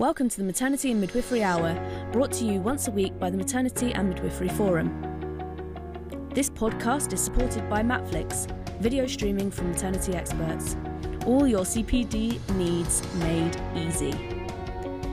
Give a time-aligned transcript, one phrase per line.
[0.00, 1.74] Welcome to the Maternity and Midwifery Hour,
[2.10, 4.88] brought to you once a week by the Maternity and Midwifery Forum.
[6.32, 8.50] This podcast is supported by Matflix,
[8.80, 10.78] video streaming from maternity experts.
[11.26, 14.14] All your CPD needs made easy.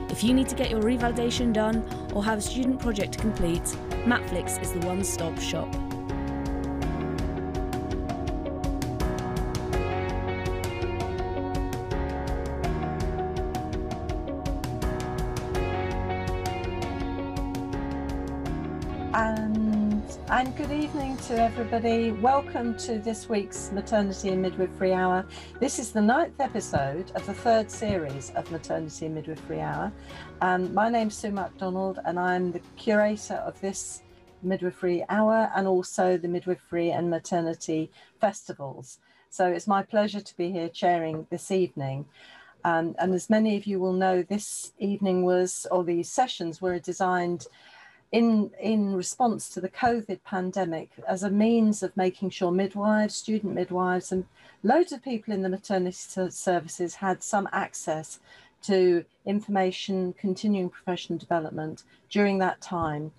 [0.08, 3.64] If you need to get your revalidation done or have a student project to complete,
[4.06, 5.68] Matflix is the one stop shop.
[20.98, 22.10] Evening to everybody.
[22.10, 25.24] Welcome to this week's Maternity and Midwifery Hour.
[25.60, 29.92] This is the ninth episode of the third series of Maternity and Midwifery Hour.
[30.40, 34.02] Um, my name's Sue MacDonald, and I'm the curator of this
[34.42, 38.98] Midwifery Hour and also the Midwifery and Maternity Festivals.
[39.30, 42.06] So it's my pleasure to be here chairing this evening.
[42.64, 46.80] Um, and as many of you will know, this evening was, or these sessions were
[46.80, 47.46] designed
[48.10, 53.54] in in response to the COVID pandemic as a means of making sure midwives, student
[53.54, 54.24] midwives, and
[54.62, 55.96] loads of people in the maternity
[56.30, 58.18] services had some access
[58.62, 63.12] to information, continuing professional development during that time,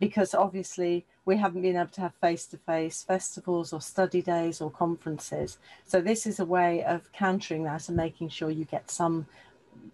[0.00, 5.56] because obviously we haven't been able to have face-to-face festivals or study days or conferences.
[5.86, 9.26] So this is a way of countering that and making sure you get some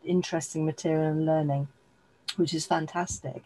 [0.05, 1.69] interesting material and learning,
[2.37, 3.45] which is fantastic.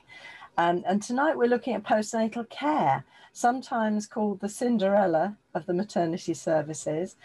[0.58, 6.34] Um, and tonight we're looking at postnatal care, sometimes called the Cinderella of the maternity
[6.34, 7.16] services.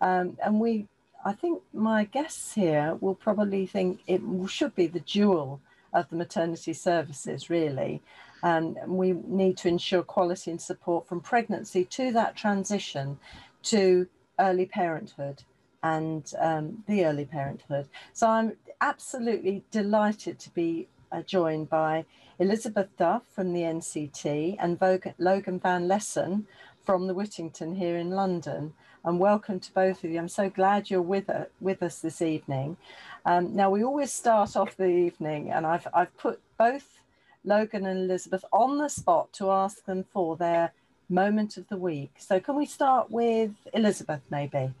[0.00, 0.86] Um, and we,
[1.24, 5.60] I think my guests here will probably think it should be the jewel
[5.92, 8.02] of the maternity services, really.
[8.42, 13.18] Um, and we need to ensure quality and support from pregnancy to that transition
[13.64, 14.06] to
[14.38, 15.42] early parenthood
[15.82, 17.88] and um, the early parenthood.
[18.12, 22.04] So I'm absolutely delighted to be uh, joined by
[22.38, 24.78] Elizabeth Duff from the NCT and
[25.18, 26.46] Logan Van Lessen
[26.84, 28.74] from the Whittington here in London.
[29.04, 30.18] And welcome to both of you.
[30.18, 32.76] I'm so glad you're with, uh, with us this evening.
[33.24, 37.00] Um, now, we always start off the evening, and I've, I've put both
[37.44, 40.72] Logan and Elizabeth on the spot to ask them for their
[41.08, 42.12] moment of the week.
[42.18, 44.72] So, can we start with Elizabeth, maybe?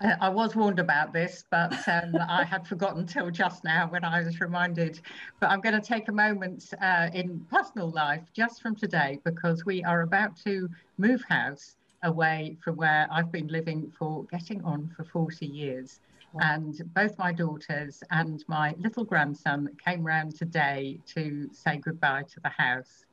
[0.00, 4.22] I was warned about this, but um, I had forgotten till just now when I
[4.22, 5.00] was reminded.
[5.40, 9.64] But I'm going to take a moment uh, in personal life just from today because
[9.64, 10.68] we are about to
[10.98, 16.00] move house away from where I've been living for getting on for 40 years.
[16.32, 16.40] Wow.
[16.42, 22.40] And both my daughters and my little grandson came round today to say goodbye to
[22.40, 23.04] the house.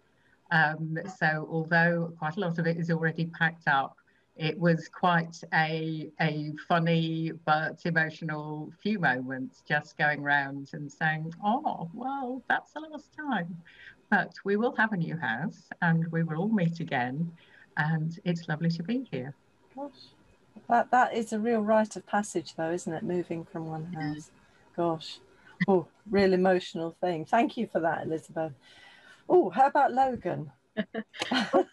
[0.52, 3.96] Um, so, although quite a lot of it is already packed up,
[4.42, 11.32] it was quite a, a funny but emotional few moments just going round and saying,
[11.46, 13.56] oh, well, that's the last time.
[14.10, 17.32] But we will have a new house and we will all meet again.
[17.78, 19.36] And it's lovely to be here.
[19.76, 19.92] Gosh,
[20.68, 23.04] that, that is a real rite of passage, though, isn't it?
[23.04, 24.32] Moving from one house.
[24.76, 25.20] Gosh,
[25.68, 27.26] oh, real emotional thing.
[27.26, 28.54] Thank you for that, Elizabeth.
[29.30, 30.52] Oh, how about Logan?
[31.30, 31.68] Thank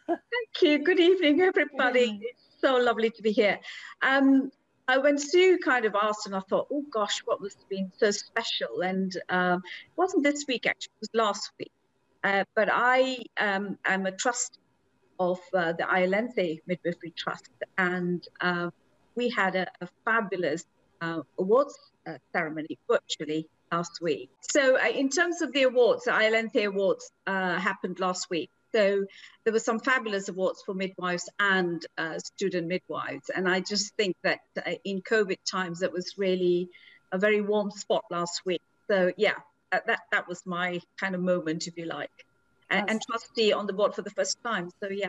[0.61, 0.85] you.
[0.85, 2.21] Good evening, everybody
[2.61, 3.59] so lovely to be here.
[4.03, 4.51] Um,
[4.89, 8.11] I, when Sue kind of asked, and I thought, oh gosh, what was been so
[8.11, 8.81] special?
[8.81, 11.73] And um, it wasn't this week, actually, it was last week.
[12.25, 14.59] Uh, but I um, am a trust
[15.21, 18.71] of uh, the Iolanthe Midwifery Trust, and uh,
[19.15, 20.65] we had a, a fabulous
[21.01, 24.31] uh, awards uh, ceremony virtually last week.
[24.41, 28.51] So, uh, in terms of the awards, the Iolanthe Awards happened last week.
[28.75, 29.05] So
[29.45, 33.31] there were some fabulous awards for midwives and uh, student midwives.
[33.35, 36.69] And I just think that uh, in COVID times, that was really
[37.13, 38.63] a very warm spot last week.
[38.91, 39.35] So yeah,
[39.71, 42.11] that, that was my kind of moment, if you like.
[42.71, 44.71] And, and trustee on the board for the first time.
[44.83, 45.09] So yeah.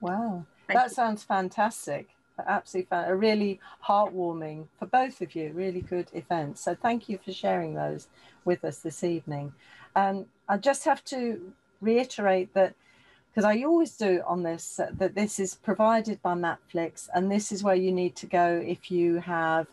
[0.00, 0.94] Wow, Thank that you.
[0.94, 2.08] sounds fantastic.
[2.46, 3.08] Absolutely, fun.
[3.08, 5.52] a really heartwarming for both of you.
[5.52, 6.58] Really good event.
[6.58, 8.08] So thank you for sharing those
[8.44, 9.52] with us this evening.
[9.94, 12.74] And um, I just have to reiterate that
[13.36, 17.52] because I always do on this uh, that this is provided by Matflix, and this
[17.52, 19.66] is where you need to go if you have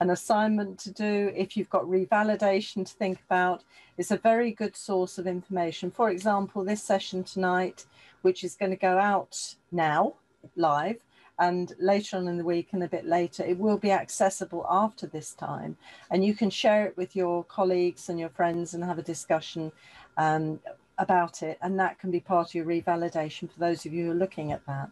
[0.00, 3.64] an assignment to do, if you've got revalidation to think about.
[3.96, 5.90] It's a very good source of information.
[5.90, 7.86] For example, this session tonight,
[8.20, 10.16] which is going to go out now
[10.54, 10.98] live,
[11.38, 15.06] and later on in the week and a bit later, it will be accessible after
[15.06, 15.78] this time.
[16.10, 19.72] And you can share it with your colleagues and your friends and have a discussion
[20.18, 20.60] um,
[20.98, 24.10] about it, and that can be part of your revalidation for those of you who
[24.12, 24.90] are looking at that.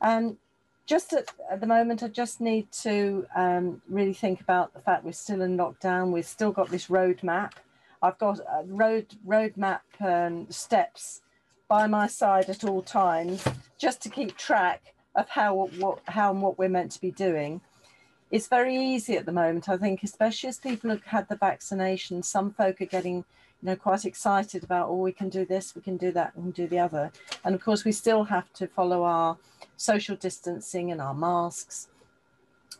[0.00, 0.36] And
[0.86, 5.04] just at, at, the moment, I just need to um, really think about the fact
[5.04, 6.10] we're still in lockdown.
[6.10, 7.52] We've still got this roadmap.
[8.02, 11.20] I've got a road roadmap um, steps
[11.68, 13.44] by my side at all times,
[13.78, 17.60] just to keep track of how what how and what we're meant to be doing.
[18.30, 22.22] It's very easy at the moment, I think, especially as people have had the vaccination.
[22.22, 23.24] Some folk are getting
[23.62, 26.50] you know quite excited about oh we can do this we can do that can
[26.50, 27.12] do the other.
[27.44, 29.36] And of course we still have to follow our
[29.76, 31.88] social distancing and our masks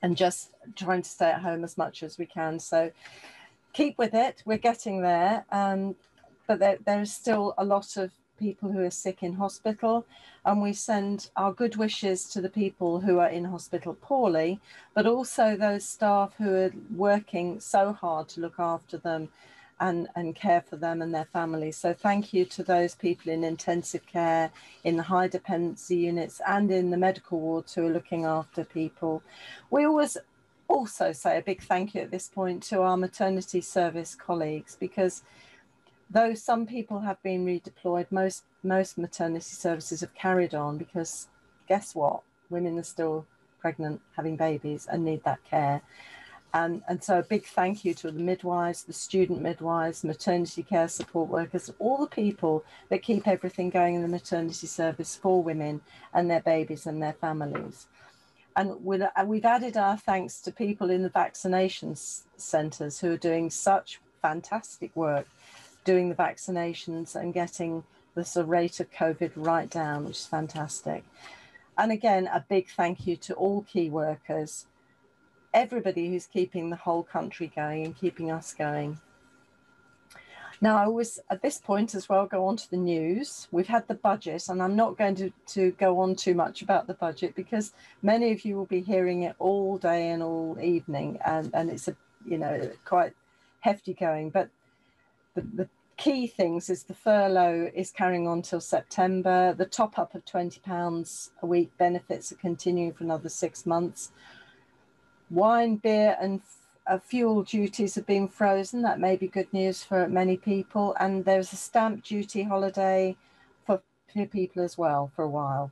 [0.03, 2.59] and just trying to stay at home as much as we can.
[2.59, 2.91] So
[3.73, 5.95] keep with it we're getting there um,
[6.47, 8.11] but there, there's still a lot of
[8.41, 10.05] people who are sick in hospital,
[10.45, 14.59] and we send our good wishes to the people who are in hospital poorly,
[14.95, 19.29] but also those staff who are working so hard to look after them
[19.81, 21.77] and, and care for them and their families.
[21.77, 24.51] So thank you to those people in intensive care,
[24.85, 29.23] in the high dependency units, and in the medical wards who are looking after people.
[29.71, 30.19] We always
[30.69, 35.23] also say a big thank you at this point to our maternity service colleagues because
[36.09, 41.29] though some people have been redeployed, most most maternity services have carried on because
[41.67, 42.23] guess what?
[42.51, 43.27] Women are still
[43.61, 45.83] pregnant, having babies, and need that care.
[46.53, 50.89] And, and so a big thank you to the midwives, the student midwives, maternity care
[50.89, 55.81] support workers, all the people that keep everything going in the maternity service for women
[56.13, 57.87] and their babies and their families.
[58.57, 61.95] And uh, we've added our thanks to people in the vaccination
[62.37, 65.27] centres who are doing such fantastic work
[65.85, 70.27] doing the vaccinations and getting the sort of rate of COVID right down, which is
[70.27, 71.05] fantastic.
[71.79, 74.67] And again, a big thank you to all key workers,
[75.53, 78.99] everybody who's keeping the whole country going and keeping us going.
[80.63, 83.49] Now, I always, at this point as well, go on to the news.
[83.51, 86.87] We've had the budget, and I'm not going to, to go on too much about
[86.87, 91.19] the budget because many of you will be hearing it all day and all evening,
[91.25, 91.97] and, and it's a,
[92.27, 93.15] you know, quite
[93.61, 94.29] hefty going.
[94.29, 94.51] But
[95.35, 99.55] the, the key things is the furlough is carrying on till September.
[99.55, 104.13] The top up of £20 a week benefits are continuing for another six months.
[105.31, 106.41] Wine, beer, and
[106.87, 108.83] uh, fuel duties have been frozen.
[108.83, 110.97] That may be good news for many people.
[110.99, 113.17] And there's a stamp duty holiday
[113.65, 113.81] for
[114.33, 115.71] people as well for a while.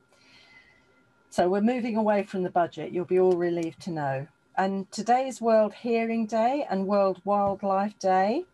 [1.29, 2.91] So we're moving away from the budget.
[2.91, 4.27] You'll be all relieved to know.
[4.57, 8.45] And today is World Hearing Day and World Wildlife Day.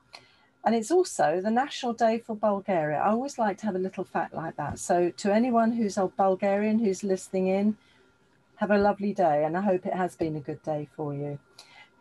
[0.66, 2.98] And it's also the National Day for Bulgaria.
[2.98, 4.80] I always like to have a little fact like that.
[4.80, 7.78] So, to anyone who's a Bulgarian who's listening in,
[8.58, 9.44] have a lovely day.
[9.46, 11.40] And I hope it has been a good day for you.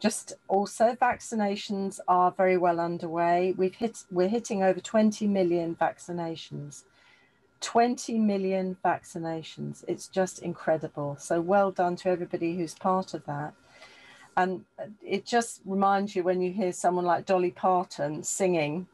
[0.01, 3.55] Just also, vaccinations are very well underway.
[3.56, 6.85] We've hit, we're hitting over 20 million vaccinations.
[7.61, 9.85] 20 million vaccinations.
[9.89, 11.17] It's just incredible.
[11.19, 13.55] So, well done to everybody who's part of that.
[14.37, 14.65] And
[15.01, 18.89] it just reminds you when you hear someone like Dolly Parton singing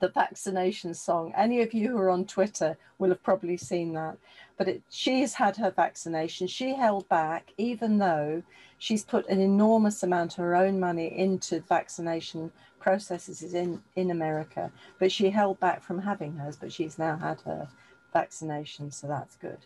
[0.00, 1.32] the vaccination song.
[1.36, 4.16] Any of you who are on Twitter will have probably seen that.
[4.56, 6.46] But it, she's had her vaccination.
[6.46, 8.42] She held back, even though
[8.78, 14.70] she's put an enormous amount of her own money into vaccination processes in, in America.
[14.98, 17.68] But she held back from having hers, but she's now had her
[18.12, 19.58] vaccination, so that's good.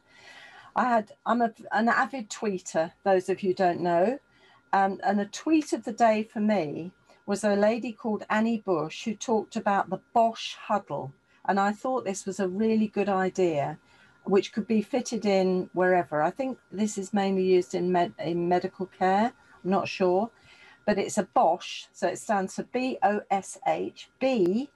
[0.76, 4.18] I had I'm a, an avid tweeter, those of you don't know.
[4.72, 6.92] Um, and a tweet of the day for me
[7.28, 11.12] was a lady called Annie Bush who talked about the BOSH huddle.
[11.44, 13.78] And I thought this was a really good idea,
[14.24, 16.22] which could be fitted in wherever.
[16.22, 19.34] I think this is mainly used in, med- in medical care.
[19.62, 20.30] I'm not sure.
[20.86, 24.08] But it's a BOSH, so it stands for B O S H.
[24.18, 24.70] B,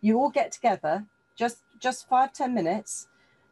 [0.00, 3.06] you all get together, just just five ten minutes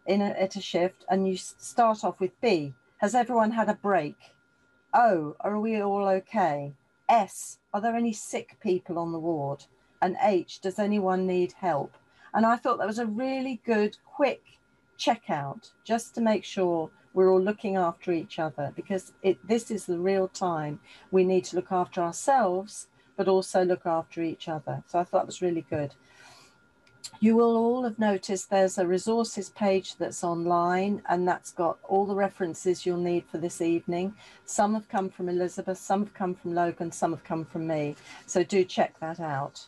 [0.06, 2.74] in a, at a shift, and you start off with B.
[2.96, 4.16] Has everyone had a break?
[4.92, 6.72] O, are we all okay?
[7.10, 9.64] S, are there any sick people on the ward?
[10.00, 11.96] And H, does anyone need help?
[12.32, 14.42] And I thought that was a really good, quick
[14.96, 19.86] checkout just to make sure we're all looking after each other because it, this is
[19.86, 20.78] the real time
[21.10, 22.86] we need to look after ourselves,
[23.16, 24.84] but also look after each other.
[24.86, 25.94] So I thought that was really good.
[27.18, 32.06] You will all have noticed there's a resources page that's online and that's got all
[32.06, 34.14] the references you'll need for this evening.
[34.44, 37.96] Some have come from Elizabeth, some have come from Logan, some have come from me.
[38.26, 39.66] So do check that out.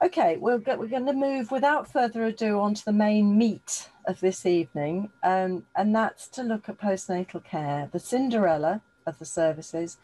[0.00, 3.88] Okay, we'll get, we're going to move without further ado on to the main meat
[4.06, 9.24] of this evening, um, and that's to look at postnatal care, the Cinderella of the
[9.24, 9.96] services.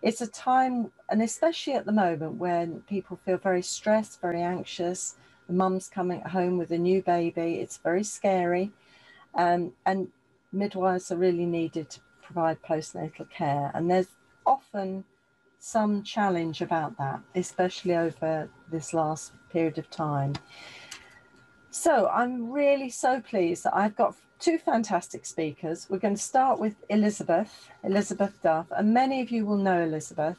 [0.00, 5.16] It's a time, and especially at the moment when people feel very stressed, very anxious,
[5.48, 7.56] mum's coming home with a new baby.
[7.56, 8.72] It's very scary.
[9.34, 10.08] Um, and
[10.52, 13.70] midwives are really needed to provide postnatal care.
[13.74, 14.08] And there's
[14.46, 15.04] often
[15.58, 20.34] some challenge about that, especially over this last period of time.
[21.70, 25.86] So I'm really so pleased that I've got two fantastic speakers.
[25.88, 30.36] We're going to start with Elizabeth, Elizabeth Duff, and many of you will know Elizabeth.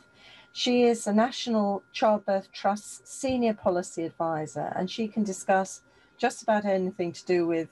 [0.58, 5.82] She is the National Childbirth Trust's Senior Policy Advisor, and she can discuss
[6.18, 7.68] just about anything to do with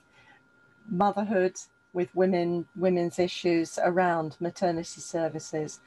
[0.90, 1.56] motherhood,
[1.94, 5.80] with women, women's issues around maternity services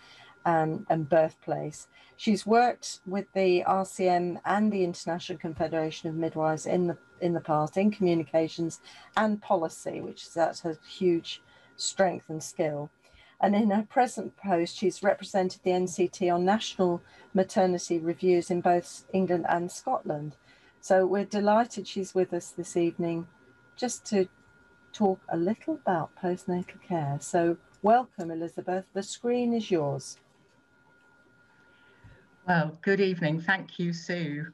[0.46, 1.86] um, and birthplace.
[2.16, 7.42] She's worked with the RCM and the International Confederation of Midwives in the in the
[7.42, 8.80] past in communications
[9.18, 11.42] and policy, which is that's her huge
[11.76, 12.88] strength and skill.
[13.40, 17.02] And in her present post, she's represented the NCT on national
[17.34, 20.36] maternity reviews in both England and Scotland.
[20.80, 23.26] So we're delighted she's with us this evening
[23.76, 24.28] just to
[24.92, 27.18] talk a little about postnatal care.
[27.20, 28.86] So welcome, Elizabeth.
[28.94, 30.18] The screen is yours.
[32.48, 33.40] Well, good evening.
[33.40, 34.46] Thank you, Sue.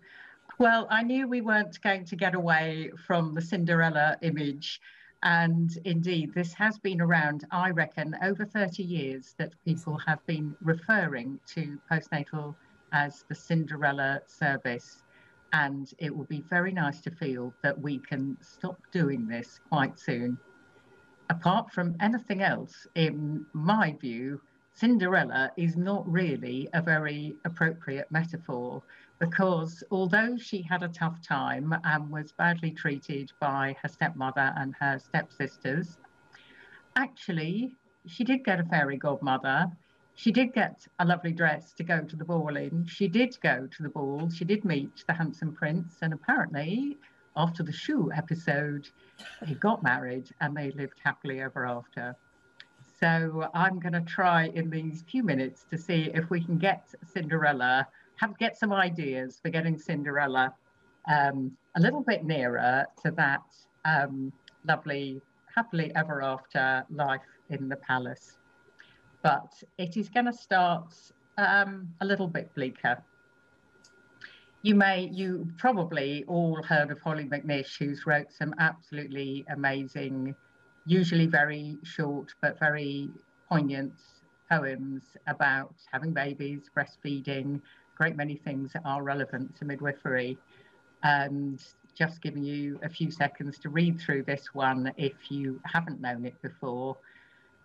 [0.59, 4.81] Well, I knew we weren't going to get away from the Cinderella image.
[5.23, 10.57] And indeed, this has been around, I reckon, over 30 years that people have been
[10.61, 12.57] referring to postnatal
[12.93, 15.03] as the Cinderella service.
[15.53, 19.99] And it will be very nice to feel that we can stop doing this quite
[19.99, 20.39] soon.
[21.31, 24.41] Apart from anything else, in my view,
[24.75, 28.83] Cinderella is not really a very appropriate metaphor
[29.23, 34.75] because although she had a tough time and was badly treated by her stepmother and
[34.81, 35.97] her stepsisters,
[36.97, 37.73] actually,
[38.09, 39.67] she did get a fairy godmother.
[40.17, 42.85] She did get a lovely dress to go to the ball in.
[42.87, 44.29] She did go to the ball.
[44.29, 45.99] She did meet the handsome prince.
[46.03, 46.99] And apparently,
[47.37, 48.89] after the shoe episode,
[49.47, 52.17] they got married and they lived happily ever after.
[52.99, 56.93] So I'm going to try in these few minutes to see if we can get
[57.13, 57.87] Cinderella,
[58.23, 60.55] have get some ideas for getting Cinderella
[61.13, 63.43] um, a little bit nearer to that
[63.85, 64.33] um,
[64.65, 65.21] lovely,
[65.53, 68.39] happily ever after life in the palace.
[69.23, 70.95] But it is going to start
[71.37, 73.03] um, a little bit bleaker.
[74.63, 80.37] You may, you probably all heard of Hollie McNish, who's wrote some absolutely amazing
[80.87, 83.09] usually very short but very
[83.49, 83.93] poignant
[84.53, 87.61] poems about having babies, breastfeeding,
[88.03, 90.37] great many things that are relevant to midwifery.
[91.05, 91.63] And
[91.95, 96.25] just giving you a few seconds to read through this one if you haven't known
[96.25, 96.97] it before.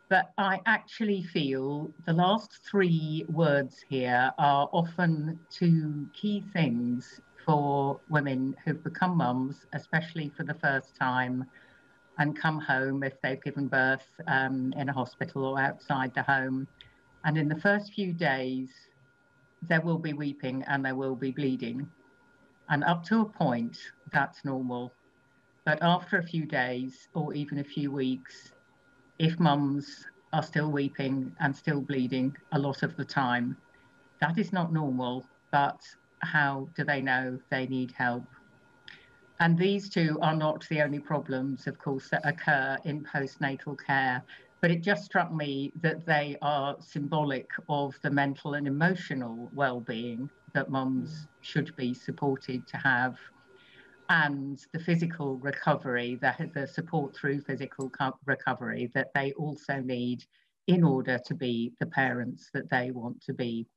[0.09, 7.99] But I actually feel the last three words here are often two key things for
[8.07, 11.45] women who've become mums, especially for the first time
[12.19, 16.67] and come home if they've given birth um, in a hospital or outside the home.
[17.23, 18.69] And in the first few days,
[19.61, 21.89] there will be weeping and there will be bleeding.
[22.69, 23.77] And up to a point,
[24.11, 24.91] that's normal.
[25.65, 28.51] But after a few days or even a few weeks,
[29.19, 33.57] if mums are still weeping and still bleeding a lot of the time,
[34.21, 35.25] that is not normal.
[35.51, 35.81] But
[36.19, 38.25] how do they know they need help?
[39.39, 44.23] And these two are not the only problems, of course, that occur in postnatal care.
[44.61, 50.29] But it just struck me that they are symbolic of the mental and emotional well-being
[50.53, 53.17] that mums should be supported to have,
[54.09, 57.91] and the physical recovery, the, the support through physical
[58.25, 60.23] recovery that they also need
[60.67, 63.67] in order to be the parents that they want to be.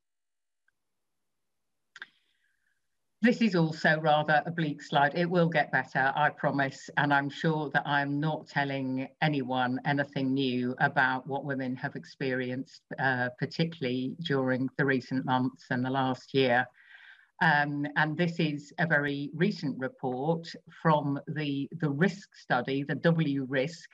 [3.22, 5.12] This is also rather a bleak slide.
[5.14, 6.88] It will get better, I promise.
[6.96, 12.80] And I'm sure that I'm not telling anyone anything new about what women have experienced,
[12.98, 16.66] uh, particularly during the recent months and the last year.
[17.42, 20.50] Um, and this is a very recent report
[20.82, 23.88] from the, the risk study, the WRISK,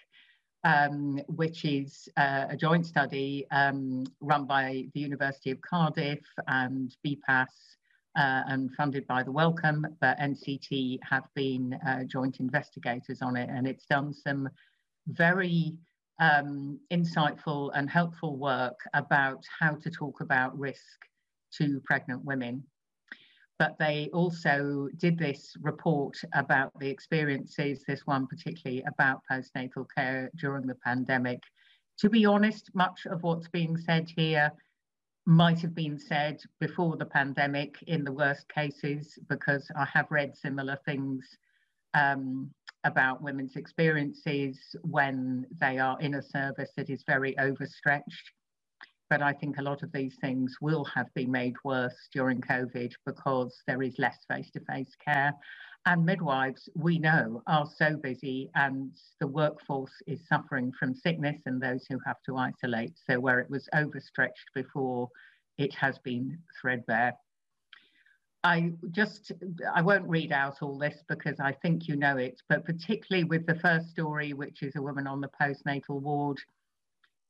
[0.62, 6.94] um, which is uh, a joint study um, run by the University of Cardiff and
[7.04, 7.76] BPAS
[8.16, 13.48] uh, and funded by the Wellcome, but NCT have been uh, joint investigators on it,
[13.50, 14.48] and it's done some
[15.08, 15.74] very
[16.18, 20.80] um, insightful and helpful work about how to talk about risk
[21.58, 22.64] to pregnant women.
[23.58, 30.30] But they also did this report about the experiences, this one particularly about postnatal care
[30.36, 31.42] during the pandemic.
[32.00, 34.52] To be honest, much of what's being said here
[35.26, 40.36] might have been said before the pandemic in the worst cases, because I have read
[40.36, 41.26] similar things
[41.94, 42.50] um,
[42.84, 48.30] about women's experiences when they are in a service that is very overstretched.
[49.08, 52.92] But I think a lot of these things will have been made worse during COVID
[53.04, 55.32] because there is less face to face care.
[55.86, 61.62] And midwives, we know, are so busy, and the workforce is suffering from sickness and
[61.62, 62.94] those who have to isolate.
[63.08, 65.08] So, where it was overstretched before,
[65.58, 67.12] it has been threadbare.
[68.42, 69.32] I just,
[69.74, 73.46] I won't read out all this because I think you know it, but particularly with
[73.46, 76.38] the first story, which is a woman on the postnatal ward,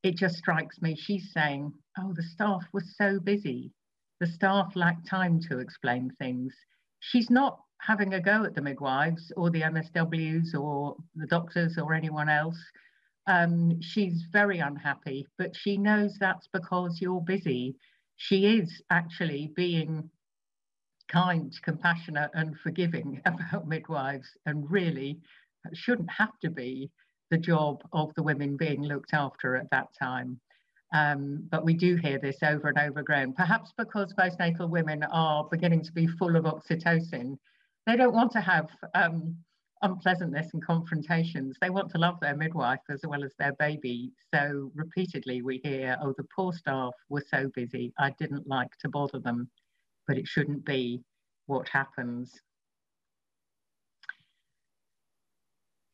[0.02, 0.96] it just strikes me.
[0.96, 3.72] She's saying, Oh, the staff was so busy.
[4.20, 6.54] The staff lacked time to explain things.
[7.00, 11.92] She's not having a go at the midwives or the MSWs or the doctors or
[11.94, 12.58] anyone else.
[13.26, 17.76] Um, she's very unhappy, but she knows that's because you're busy.
[18.16, 20.10] She is actually being
[21.08, 25.20] kind, compassionate, and forgiving about midwives, and really
[25.74, 26.90] shouldn't have to be
[27.30, 30.40] the job of the women being looked after at that time.
[30.94, 35.44] Um, but we do hear this over and over again, perhaps because postnatal women are
[35.50, 37.36] beginning to be full of oxytocin.
[37.86, 39.36] They don't want to have um,
[39.82, 41.56] unpleasantness and confrontations.
[41.60, 44.12] They want to love their midwife as well as their baby.
[44.32, 47.92] So repeatedly we hear, oh, the poor staff were so busy.
[47.98, 49.50] I didn't like to bother them
[50.06, 51.02] but it shouldn't be
[51.46, 52.32] what happens.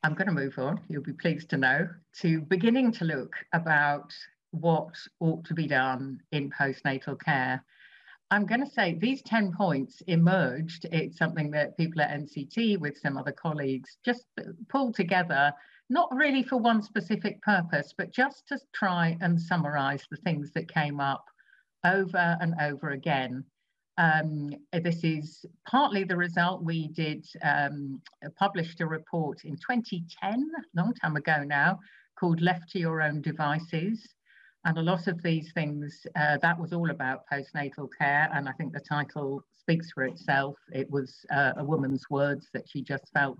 [0.04, 1.88] I'm going to move on, you'll be pleased to know,
[2.20, 4.12] to beginning to look about
[4.50, 7.64] what ought to be done in postnatal care.
[8.32, 10.86] I'm going to say these 10 points emerged.
[10.90, 14.24] It's something that people at NCT with some other colleagues just
[14.68, 15.52] pulled together,
[15.88, 20.72] not really for one specific purpose, but just to try and summarize the things that
[20.72, 21.24] came up
[21.84, 23.44] over and over again
[23.98, 26.62] um, this is partly the result.
[26.62, 28.00] We did um,
[28.36, 31.78] published a report in 2010, long time ago now,
[32.18, 34.14] called Left to Your Own Devices.
[34.64, 38.30] And a lot of these things, uh, that was all about postnatal care.
[38.32, 40.56] And I think the title speaks for itself.
[40.72, 43.38] It was uh, a woman's words that she just felt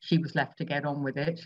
[0.00, 1.40] she was left to get on with it.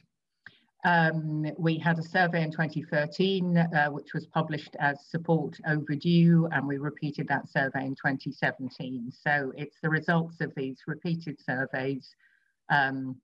[0.85, 6.66] Um, we had a survey in 2013, uh, which was published as Support Overdue, and
[6.66, 9.12] we repeated that survey in 2017.
[9.12, 12.16] So it's the results of these repeated surveys
[12.68, 13.16] um,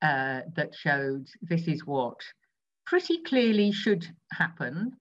[0.00, 2.20] uh, that showed this is what
[2.86, 4.96] pretty clearly should happen.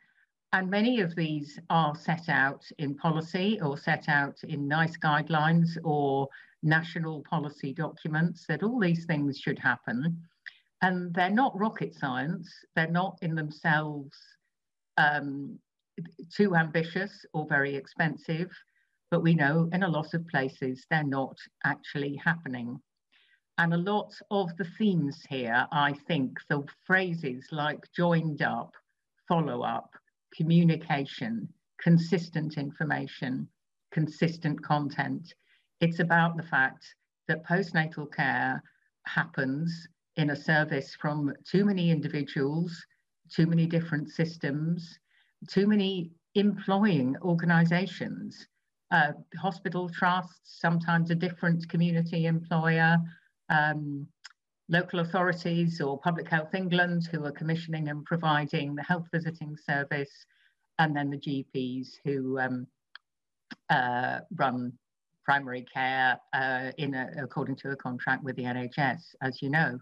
[0.52, 5.78] And many of these are set out in policy or set out in NICE guidelines
[5.84, 6.28] or
[6.62, 10.22] national policy documents that all these things should happen.
[10.84, 14.17] And they're not rocket science, they're not in themselves
[14.98, 15.58] um,
[16.30, 18.52] too ambitious or very expensive,
[19.10, 22.82] but we know in a lot of places they're not actually happening.
[23.58, 28.74] And a lot of the themes here, I think, the phrases like joined up,
[29.26, 29.89] follow up,
[30.36, 31.48] communication,
[31.80, 33.48] consistent information,
[33.93, 35.34] consistent content.
[35.80, 36.84] It's about the fact
[37.30, 38.62] that postnatal care
[39.06, 42.86] happens in a service from too many individuals,
[43.30, 44.99] too many different systems,
[45.49, 48.47] too many employing organizations,
[48.91, 52.97] uh, hospital trusts, sometimes a different community employer,
[53.49, 54.08] um,
[54.69, 60.26] local authorities or Public Health England who are commissioning and providing the health visiting service,
[60.80, 62.67] and then the GPs who um,
[63.69, 64.73] uh, run
[65.24, 69.80] primary care uh, in a, according to a contract with the NHS, as you know.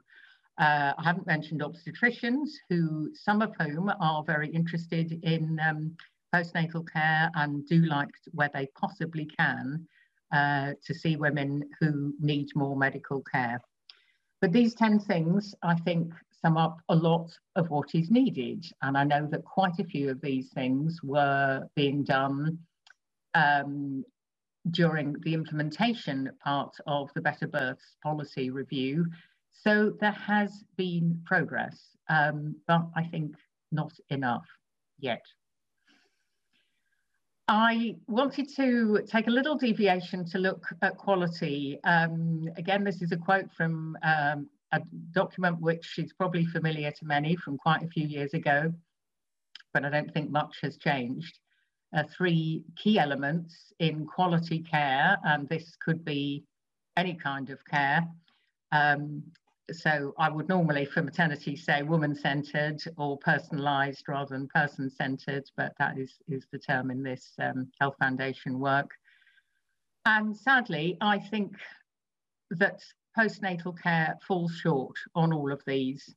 [0.58, 5.96] Uh, I haven't mentioned obstetricians, who some of whom are very interested in um,
[6.34, 9.88] postnatal care and do like where they possibly can
[10.32, 13.62] uh, to see women who need more medical care.
[14.40, 18.66] But these 10 things, I think, sum up a lot of what is needed.
[18.82, 22.58] And I know that quite a few of these things were being done
[23.36, 24.04] um,
[24.70, 29.06] during the implementation part of the Better Births policy review.
[29.52, 33.36] So there has been progress, um, but I think
[33.72, 34.46] not enough
[35.00, 35.24] yet.
[37.48, 41.80] I wanted to take a little deviation to look at quality.
[41.84, 47.06] Um, again, this is a quote from um, a document which is probably familiar to
[47.06, 48.74] many from quite a few years ago,
[49.74, 51.40] but I don't think much has changed
[51.96, 56.44] uh, three key elements in quality care, and this could be
[56.98, 58.08] any kind of care.
[58.72, 59.24] Um,
[59.72, 65.98] so I would normally for maternity say woman-centered or personalized rather than person-centered, but that
[65.98, 68.90] is, is the term in this um, Health Foundation work.
[70.06, 71.56] And sadly, I think
[72.50, 72.82] that
[73.18, 76.14] postnatal care falls short on all of these.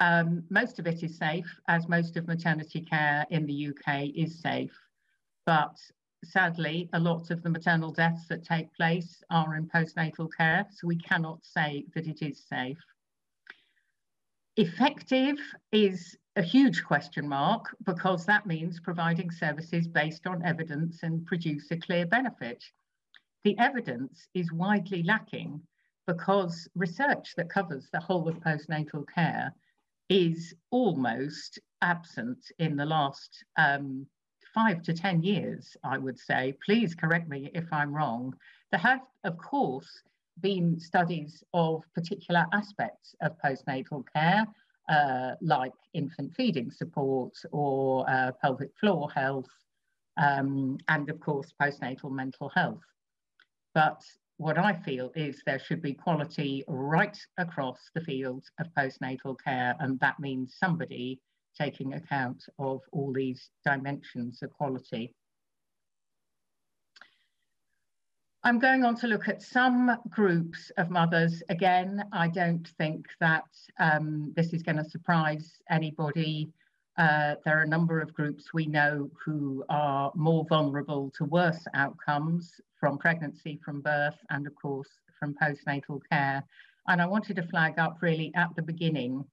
[0.00, 4.40] Um, most of it is safe, as most of maternity care in the UK is
[4.40, 4.76] safe.
[5.46, 5.76] But
[6.24, 10.86] sadly, a lot of the maternal deaths that take place are in postnatal care, so
[10.86, 12.78] we cannot say that it is safe.
[14.56, 15.36] Effective
[15.72, 21.70] is a huge question mark because that means providing services based on evidence and produce
[21.70, 22.64] a clear benefit.
[23.44, 25.60] The evidence is widely lacking
[26.06, 29.52] because research that covers the whole of postnatal care
[30.14, 34.06] is almost absent in the last um,
[34.54, 36.56] five to 10 years, I would say.
[36.64, 38.32] Please correct me if I'm wrong.
[38.70, 40.04] There have, of course,
[40.40, 44.46] been studies of particular aspects of postnatal care,
[44.88, 49.50] uh, like infant feeding support or uh, pelvic floor health,
[50.16, 52.86] um, and of course, postnatal mental health.
[53.74, 54.00] But
[54.36, 59.74] what I feel is there should be quality right across the field of postnatal care,
[59.78, 61.20] and that means somebody
[61.56, 65.14] taking account of all these dimensions of quality.
[68.42, 71.42] I'm going on to look at some groups of mothers.
[71.48, 73.44] Again, I don't think that
[73.78, 76.50] um, this is going to surprise anybody.
[76.96, 81.66] Uh, there are a number of groups we know who are more vulnerable to worse
[81.74, 86.44] outcomes from pregnancy, from birth, and of course from postnatal care.
[86.86, 89.24] And I wanted to flag up really at the beginning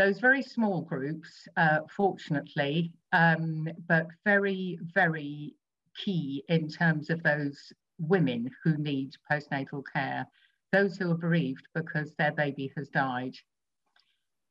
[0.00, 5.54] those very small groups, uh, fortunately, um, but very, very
[5.94, 10.26] key in terms of those women who need postnatal care,
[10.72, 13.34] those who are bereaved because their baby has died,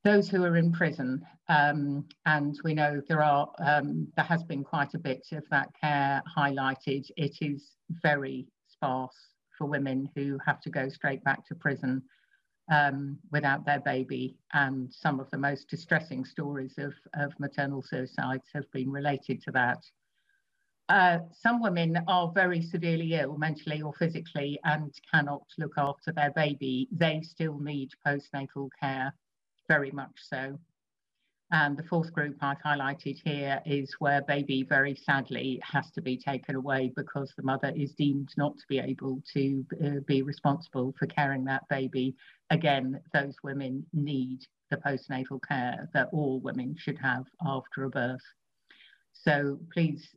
[0.04, 4.64] those who are in prison, um, and we know there are um, there has been
[4.64, 7.10] quite a bit of that care highlighted.
[7.18, 9.18] It is very sparse
[9.58, 12.02] for women who have to go straight back to prison
[12.72, 18.46] um, without their baby, and some of the most distressing stories of, of maternal suicides
[18.54, 19.84] have been related to that.
[20.88, 26.32] Uh, some women are very severely ill, mentally or physically, and cannot look after their
[26.32, 26.88] baby.
[26.92, 29.14] They still need postnatal care,
[29.70, 30.60] very much so.
[31.52, 36.16] And the fourth group I've highlighted here is where baby very sadly has to be
[36.16, 40.94] taken away because the mother is deemed not to be able to uh, be responsible
[41.00, 42.16] for caring that baby.
[42.52, 48.22] Again, those women need the postnatal care that all women should have after a birth.
[49.14, 50.08] So please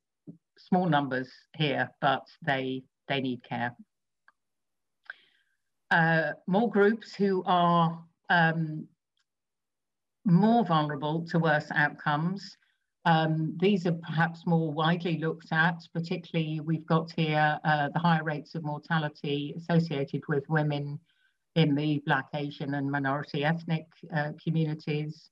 [0.58, 3.74] small numbers here, but they, they need care.
[5.90, 8.86] Uh, more groups who are um,
[10.24, 12.56] more vulnerable to worse outcomes.
[13.04, 18.22] Um, these are perhaps more widely looked at, particularly we've got here uh, the higher
[18.22, 21.00] rates of mortality associated with women
[21.56, 25.30] in the Black, Asian and minority ethnic uh, communities,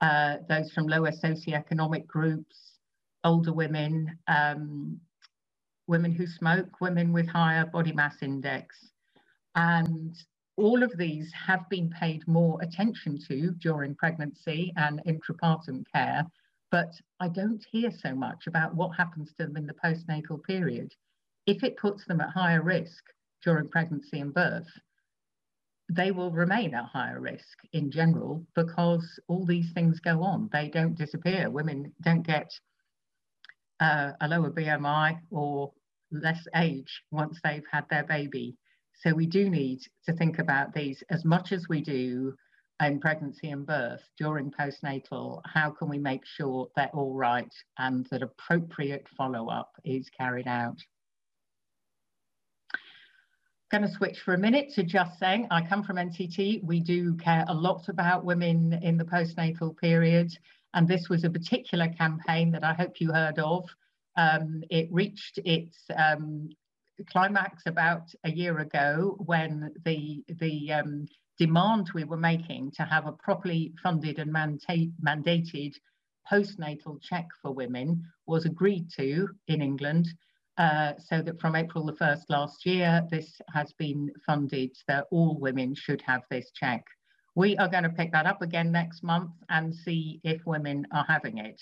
[0.00, 2.78] uh, those from lower socioeconomic groups,
[3.24, 4.98] older women, um,
[5.88, 8.92] women who smoke, women with higher body mass index.
[9.56, 10.14] And
[10.58, 16.24] all of these have been paid more attention to during pregnancy and intrapartum care,
[16.70, 20.92] but I don't hear so much about what happens to them in the postnatal period.
[21.46, 23.04] If it puts them at higher risk
[23.42, 24.68] during pregnancy and birth,
[25.90, 30.50] they will remain at higher risk in general because all these things go on.
[30.52, 31.50] They don't disappear.
[31.50, 32.50] Women don't get
[33.80, 35.72] uh, a lower BMI or
[36.10, 38.56] less age once they've had their baby.
[38.98, 42.34] So we do need to think about these as much as we do
[42.82, 45.40] in pregnancy and birth during postnatal.
[45.44, 50.48] How can we make sure they're all right and that appropriate follow up is carried
[50.48, 50.78] out?
[53.70, 56.64] I'm going to switch for a minute to just saying I come from NCT.
[56.64, 60.30] We do care a lot about women in the postnatal period.
[60.74, 63.68] And this was a particular campaign that I hope you heard of.
[64.16, 66.50] Um, it reached its um,
[67.04, 71.06] climax about a year ago when the, the um,
[71.38, 75.74] demand we were making to have a properly funded and mandated
[76.30, 80.08] postnatal check for women was agreed to in England.
[80.58, 85.38] Uh, so that from April the 1st last year, this has been funded that all
[85.38, 86.84] women should have this check.
[87.36, 91.04] We are going to pick that up again next month and see if women are
[91.08, 91.60] having it.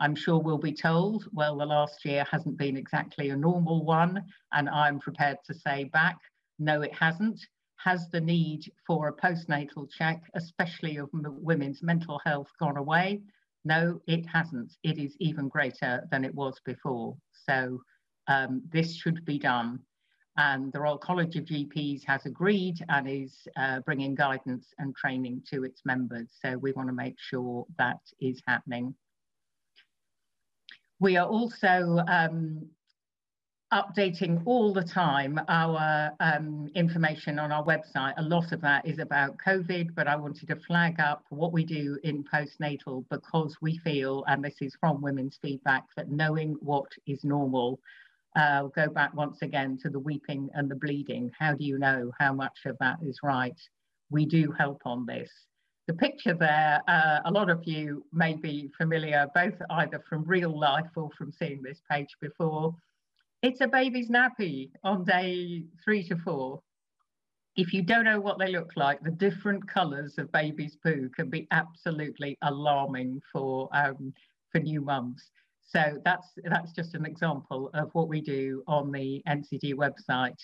[0.00, 4.24] I'm sure we'll be told, well, the last year hasn't been exactly a normal one.
[4.52, 6.18] And I'm prepared to say back,
[6.58, 7.40] no, it hasn't.
[7.76, 13.22] Has the need for a postnatal check, especially of women's mental health, gone away?
[13.64, 14.72] No, it hasn't.
[14.82, 17.16] It is even greater than it was before.
[17.32, 17.80] So
[18.28, 19.80] um, this should be done.
[20.36, 25.42] And the Royal College of GPs has agreed and is uh, bringing guidance and training
[25.50, 26.28] to its members.
[26.40, 28.94] So we want to make sure that is happening.
[31.00, 32.68] We are also um,
[33.72, 38.14] updating all the time our um, information on our website.
[38.16, 41.64] A lot of that is about COVID, but I wanted to flag up what we
[41.64, 46.90] do in postnatal because we feel, and this is from women's feedback, that knowing what
[47.06, 47.78] is normal.
[48.34, 51.30] Uh, go back once again to the weeping and the bleeding.
[51.38, 53.58] How do you know how much of that is right?
[54.10, 55.30] We do help on this.
[55.88, 60.56] The picture there, uh, a lot of you may be familiar, both either from real
[60.56, 62.76] life or from seeing this page before.
[63.42, 66.60] It's a baby's nappy on day three to four.
[67.56, 71.30] If you don't know what they look like, the different colours of baby's poo can
[71.30, 74.12] be absolutely alarming for um,
[74.52, 75.30] for new mums.
[75.62, 80.36] So that's that's just an example of what we do on the NCT website.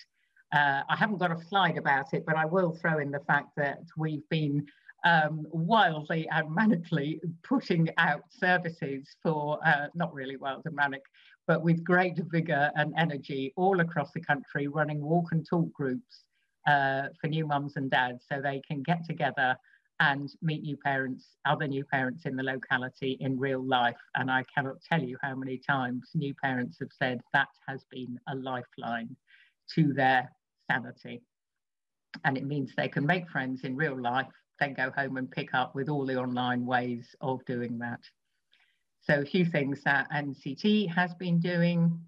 [0.51, 3.49] Uh, I haven't got a slide about it, but I will throw in the fact
[3.57, 4.65] that we've been
[5.05, 11.03] um, wildly and manically putting out services for, uh, not really wild and manic,
[11.47, 16.23] but with great vigor and energy all across the country, running walk and talk groups
[16.67, 19.55] uh, for new mums and dads so they can get together
[19.99, 23.95] and meet new parents, other new parents in the locality in real life.
[24.15, 28.19] And I cannot tell you how many times new parents have said that has been
[28.27, 29.15] a lifeline
[29.75, 30.29] to their
[30.69, 31.21] sanity.
[32.23, 34.27] And it means they can make friends in real life,
[34.59, 38.01] then go home and pick up with all the online ways of doing that.
[39.01, 41.99] So a few things that NCT has been doing.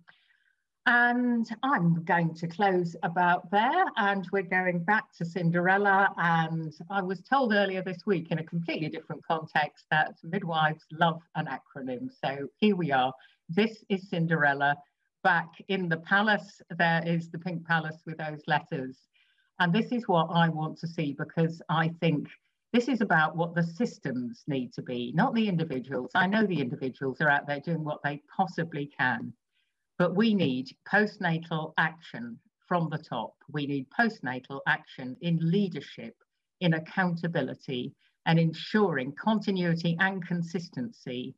[0.88, 6.14] And I'm going to close about there and we're going back to Cinderella.
[6.18, 11.22] And I was told earlier this week in a completely different context that midwives love
[11.36, 12.10] an acronym.
[12.24, 13.14] So here we are.
[13.50, 14.78] This is Cinderella.
[15.24, 18.98] Back in the palace, there is the pink palace with those letters.
[19.60, 22.28] And this is what I want to see because I think
[22.74, 26.12] this is about what the systems need to be, not the individuals.
[26.13, 29.34] I know the individuals are out there doing what they possibly can,
[29.98, 33.34] but we need postnatal action from the top.
[33.52, 36.15] We need postnatal action in leadership,
[36.60, 37.93] in accountability,
[38.26, 41.34] and ensuring continuity and consistency.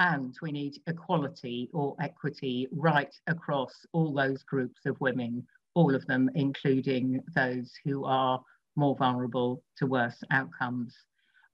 [0.00, 6.06] And we need equality or equity right across all those groups of women, all of
[6.06, 8.40] them, including those who are
[8.76, 10.94] more vulnerable to worse outcomes.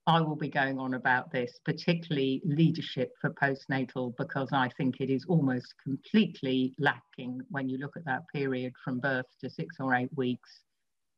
[0.07, 5.11] I will be going on about this, particularly leadership for postnatal, because I think it
[5.11, 9.93] is almost completely lacking when you look at that period from birth to six or
[9.93, 10.61] eight weeks.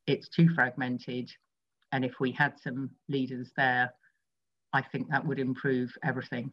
[0.05, 1.31] It's too fragmented.
[1.93, 3.93] And if we had some leaders there,
[4.73, 6.51] I think that would improve everything.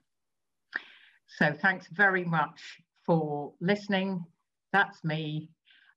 [1.38, 2.60] So thanks very much
[3.04, 4.24] for listening.
[4.72, 5.50] That's me.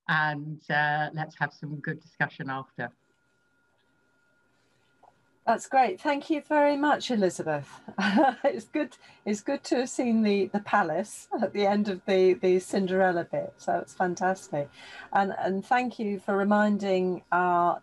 [0.08, 2.90] And uh, let's have some good discussion after.
[5.46, 6.00] That's great.
[6.00, 7.68] Thank you very much, Elizabeth.
[8.46, 8.96] it's good.
[9.26, 13.26] It's good to have seen the the palace at the end of the the Cinderella
[13.30, 13.54] bit.
[13.58, 14.70] So it's fantastic,
[15.12, 17.82] and and thank you for reminding our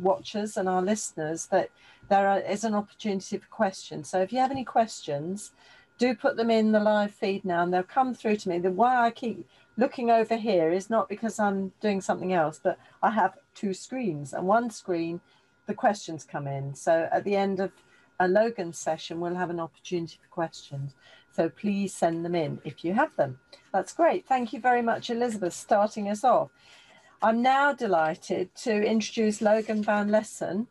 [0.00, 1.70] watchers and our listeners that
[2.08, 4.08] there are, is an opportunity for questions.
[4.08, 5.52] So if you have any questions,
[5.98, 8.58] do put them in the live feed now, and they'll come through to me.
[8.58, 9.46] The why I keep
[9.76, 14.32] looking over here is not because I'm doing something else, but I have two screens,
[14.32, 15.20] and one screen
[15.66, 16.74] the questions come in.
[16.74, 17.72] So at the end of
[18.18, 20.94] a Logan session, we'll have an opportunity for questions.
[21.32, 23.38] So please send them in if you have them.
[23.72, 24.26] That's great.
[24.26, 26.50] Thank you very much, Elizabeth, starting us off.
[27.20, 30.66] I'm now delighted to introduce Logan Van Lessen,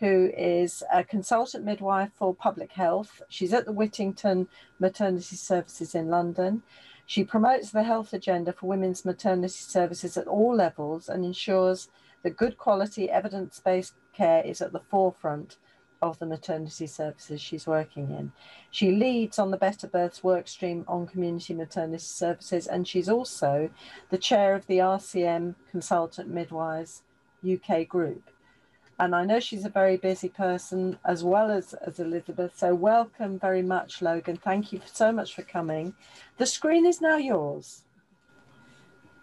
[0.00, 3.22] who is a consultant midwife for public health.
[3.28, 6.62] She's at the Whittington Maternity Services in London.
[7.10, 11.88] She promotes the health agenda for women's maternity services at all levels and ensures
[12.22, 15.56] that good quality evidence based care is at the forefront
[16.00, 18.30] of the maternity services she's working in.
[18.70, 23.70] She leads on the Better Births workstream on community maternity services, and she's also
[24.10, 27.02] the chair of the RCM Consultant Midwives
[27.44, 28.30] UK group.
[29.00, 32.52] And I know she's a very busy person as well as, as Elizabeth.
[32.58, 34.36] So, welcome very much, Logan.
[34.36, 35.94] Thank you so much for coming.
[36.36, 37.84] The screen is now yours.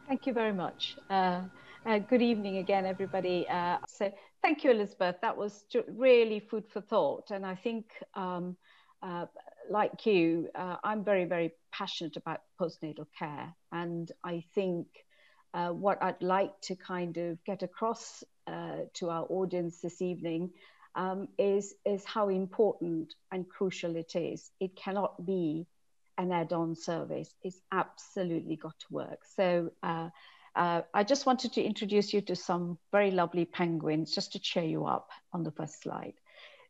[0.07, 0.97] Thank you very much.
[1.11, 1.41] Uh,
[1.85, 3.47] uh, good evening again, everybody.
[3.47, 4.11] Uh, so,
[4.41, 5.17] thank you, Elizabeth.
[5.21, 7.29] That was really food for thought.
[7.29, 7.85] And I think,
[8.15, 8.57] um,
[9.03, 9.27] uh,
[9.69, 13.53] like you, uh, I'm very, very passionate about postnatal care.
[13.71, 14.87] And I think
[15.53, 20.51] uh, what I'd like to kind of get across uh, to our audience this evening
[20.95, 24.51] um, is, is how important and crucial it is.
[24.59, 25.67] It cannot be
[26.17, 29.19] an add on service, it's absolutely got to work.
[29.35, 30.09] So, uh,
[30.55, 34.87] I just wanted to introduce you to some very lovely penguins just to cheer you
[34.87, 36.15] up on the first slide.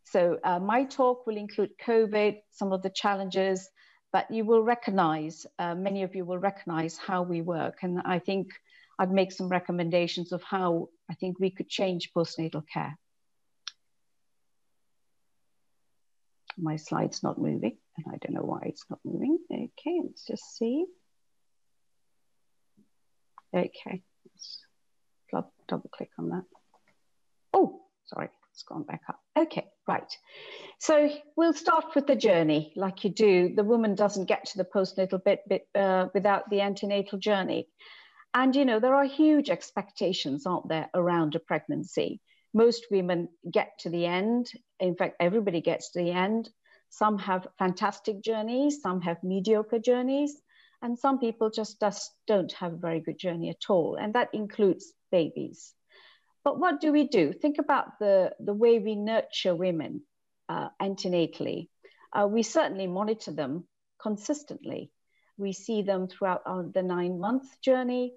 [0.04, 3.70] So uh, my talk will include COVID, some of the challenges,
[4.12, 7.80] but you will recognize, uh, many of you will recognize how we work.
[7.82, 8.50] And I think
[9.00, 12.98] I'd make some recommendations of how I think we could change postnatal care.
[16.58, 19.40] My slide's not moving, and I don't know why it's not moving.
[19.52, 20.86] Okay, let's just see.
[23.54, 24.66] Okay, let's
[25.68, 26.44] double click on that.
[27.54, 29.20] Oh, sorry, it's gone back up.
[29.38, 30.12] Okay, right.
[30.80, 33.54] So we'll start with the journey, like you do.
[33.56, 37.68] The woman doesn't get to the postnatal bit, bit uh, without the antenatal journey.
[38.40, 42.22] And, you know, there are huge expectations, aren't there, around a pregnancy.
[42.54, 44.52] Most women get to the end.
[44.80, 46.48] In fact, everybody gets to the end.
[46.92, 50.40] Some have fantastic journeys, some have mediocre journeys,
[50.84, 53.96] and some people just, just don't have a very good journey at all.
[53.96, 55.74] And that includes babies.
[56.44, 57.34] But what do we do?
[57.34, 60.04] Think about the, the way we nurture women
[60.48, 61.70] uh, antenatally.
[62.14, 63.68] Uh, we certainly monitor them
[64.00, 64.92] consistently.
[65.40, 68.14] We see them throughout our, the nine month journey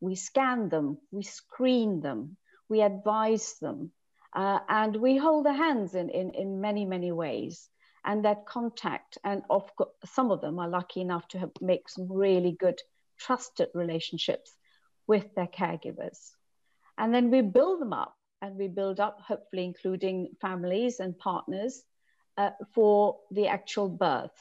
[0.00, 2.36] we scan them, we screen them,
[2.68, 3.90] we advise them,
[4.34, 7.68] uh, and we hold their hands in, in, in many, many ways.
[8.04, 11.88] And that contact, and of course, some of them are lucky enough to have, make
[11.88, 12.80] some really good,
[13.18, 14.54] trusted relationships
[15.06, 16.30] with their caregivers.
[16.96, 21.82] And then we build them up, and we build up, hopefully, including families and partners
[22.36, 24.38] uh, for the actual birth.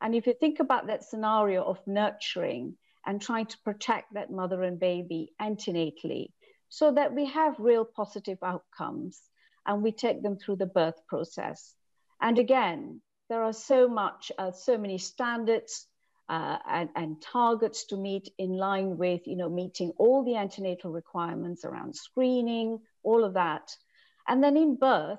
[0.00, 4.62] And if you think about that scenario of nurturing, and trying to protect that mother
[4.62, 6.28] and baby antenatally
[6.68, 9.20] so that we have real positive outcomes
[9.66, 11.74] and we take them through the birth process.
[12.20, 15.86] And again, there are so much, uh, so many standards
[16.28, 20.90] uh, and, and, targets to meet in line with, you know, meeting all the antenatal
[20.90, 23.76] requirements around screening, all of that.
[24.28, 25.18] And then in birth,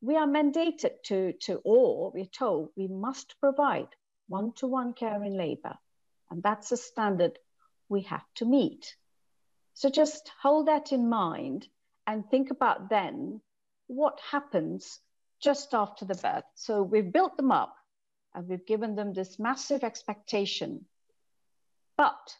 [0.00, 3.88] we are mandated to, to or we're told we must provide
[4.28, 5.74] one-to-one care in labor.
[6.34, 7.38] And that's a standard
[7.88, 8.96] we have to meet.
[9.74, 11.68] So just hold that in mind
[12.08, 13.40] and think about then
[13.86, 14.98] what happens
[15.40, 16.42] just after the birth.
[16.56, 17.76] So we've built them up
[18.34, 20.86] and we've given them this massive expectation.
[21.96, 22.34] But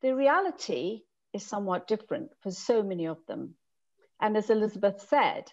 [0.00, 1.02] the reality
[1.34, 3.56] is somewhat different for so many of them.
[4.22, 5.52] And as Elizabeth said,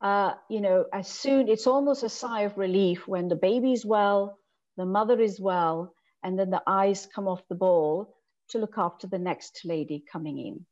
[0.00, 4.38] uh, you know, as soon, it's almost a sigh of relief when the baby's well,
[4.78, 8.14] the mother is well, and then the eyes come off the ball
[8.48, 10.66] to look after the next lady coming in.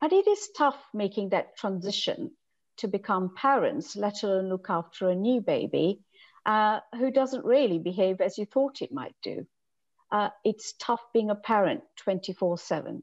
[0.00, 2.32] But it is tough making that transition
[2.78, 6.00] to become parents, let alone look after a new baby
[6.46, 9.46] uh, who doesn't really behave as you thought it might do.
[10.10, 13.02] Uh, it's tough being a parent 24 7.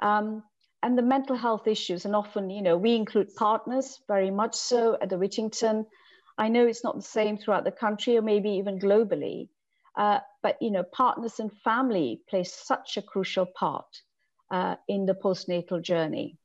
[0.00, 0.42] Um,
[0.82, 4.98] and the mental health issues, and often, you know, we include partners very much so
[5.00, 5.86] at the Whittington.
[6.36, 9.48] I know it's not the same throughout the country or maybe even globally,
[9.96, 14.02] uh, but you know, partners and family play such a crucial part
[14.50, 16.38] uh, in the postnatal journey.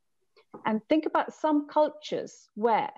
[0.65, 2.91] And think about some cultures where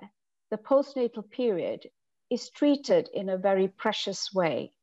[0.52, 1.90] the postnatal period
[2.30, 4.74] is treated in a very precious way,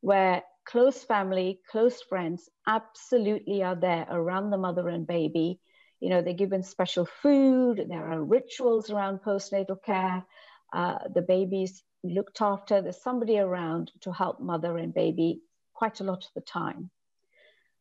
[0.00, 5.60] where close family, close friends absolutely are there around the mother and baby.
[6.00, 10.24] You know, they're given special food, there are rituals around postnatal care.
[10.72, 12.82] Uh, the baby's looked after.
[12.82, 15.40] There's somebody around to help mother and baby
[15.72, 16.90] quite a lot of the time.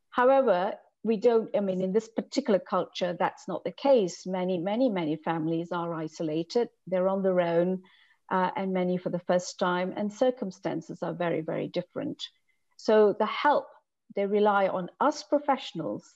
[0.10, 4.26] However, we don't, I mean, in this particular culture, that's not the case.
[4.26, 7.84] Many, many, many families are isolated, they're on their own,
[8.32, 12.24] uh, and many for the first time, and circumstances are very, very different.
[12.78, 13.68] So the help,
[14.16, 16.16] they rely on us professionals,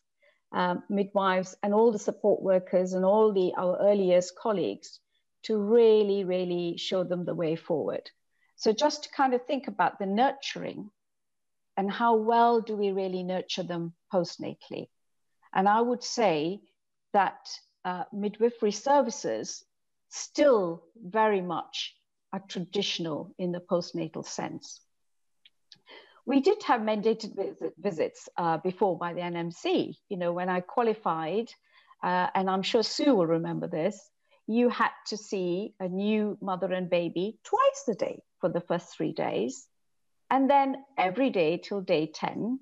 [0.53, 4.99] um, midwives, and all the support workers and all the our early years colleagues
[5.47, 8.09] to really, really show them the way forward.
[8.57, 10.89] So just to kind of think about the nurturing
[11.77, 14.89] and how well do we really nurture them postnatally.
[15.53, 16.59] And I would say
[17.13, 17.47] that
[17.85, 19.63] uh, midwifery services
[20.09, 21.95] still very much
[22.33, 24.81] are traditional in the postnatal sense.
[26.25, 29.95] We did have mandated visit, visits uh, before by the NMC.
[30.09, 31.49] You know, when I qualified,
[32.03, 34.09] uh, and I'm sure Sue will remember this,
[34.47, 38.95] you had to see a new mother and baby twice a day for the first
[38.95, 39.67] three days.
[40.29, 42.59] And then every day till day 10.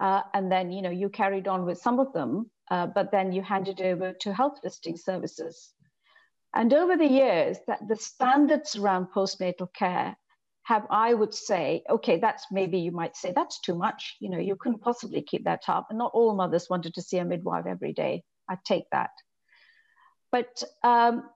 [0.00, 3.32] Uh, and then, you know, you carried on with some of them, uh, but then
[3.32, 5.72] you handed over to health visiting services.
[6.54, 10.16] And over the years, that the standards around postnatal care
[10.64, 14.16] have, I would say, okay, that's maybe you might say that's too much.
[14.20, 15.86] You know, you couldn't possibly keep that up.
[15.88, 18.24] And not all mothers wanted to see a midwife every day.
[18.48, 19.10] I take that.
[20.32, 21.28] But um,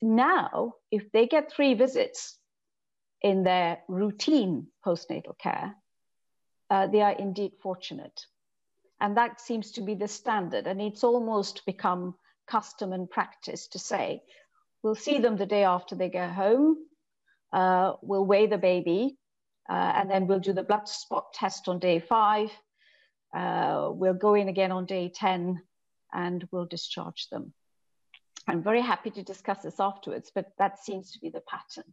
[0.00, 2.38] now, if they get three visits
[3.20, 5.74] in their routine postnatal care,
[6.70, 8.26] uh, they are indeed fortunate.
[9.00, 10.66] And that seems to be the standard.
[10.66, 12.14] And it's almost become
[12.48, 14.22] custom and practice to say,
[14.82, 16.76] we'll see them the day after they go home,
[17.52, 19.16] uh, we'll weigh the baby,
[19.68, 22.50] uh, and then we'll do the blood spot test on day five.
[23.34, 25.62] Uh, we'll go in again on day 10
[26.14, 27.52] and we'll discharge them.
[28.48, 31.92] I'm very happy to discuss this afterwards, but that seems to be the pattern.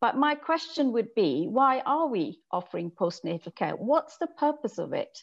[0.00, 3.74] But my question would be, why are we offering postnatal care?
[3.74, 5.18] What's the purpose of it?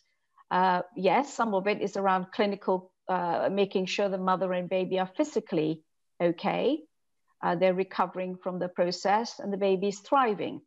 [0.52, 5.00] Uh, yes, some of it is around clinical, uh, making sure the mother and baby
[5.00, 5.84] are physically
[6.22, 6.80] okay.
[7.42, 10.60] Uh, they're recovering from the process and the baby is thriving.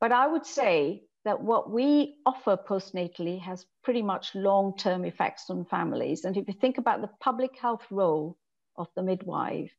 [0.00, 5.50] But I would say that what we offer postnatally has pretty much long term effects
[5.50, 6.24] on families.
[6.24, 8.38] And if you think about the public health role
[8.76, 9.72] of the midwife,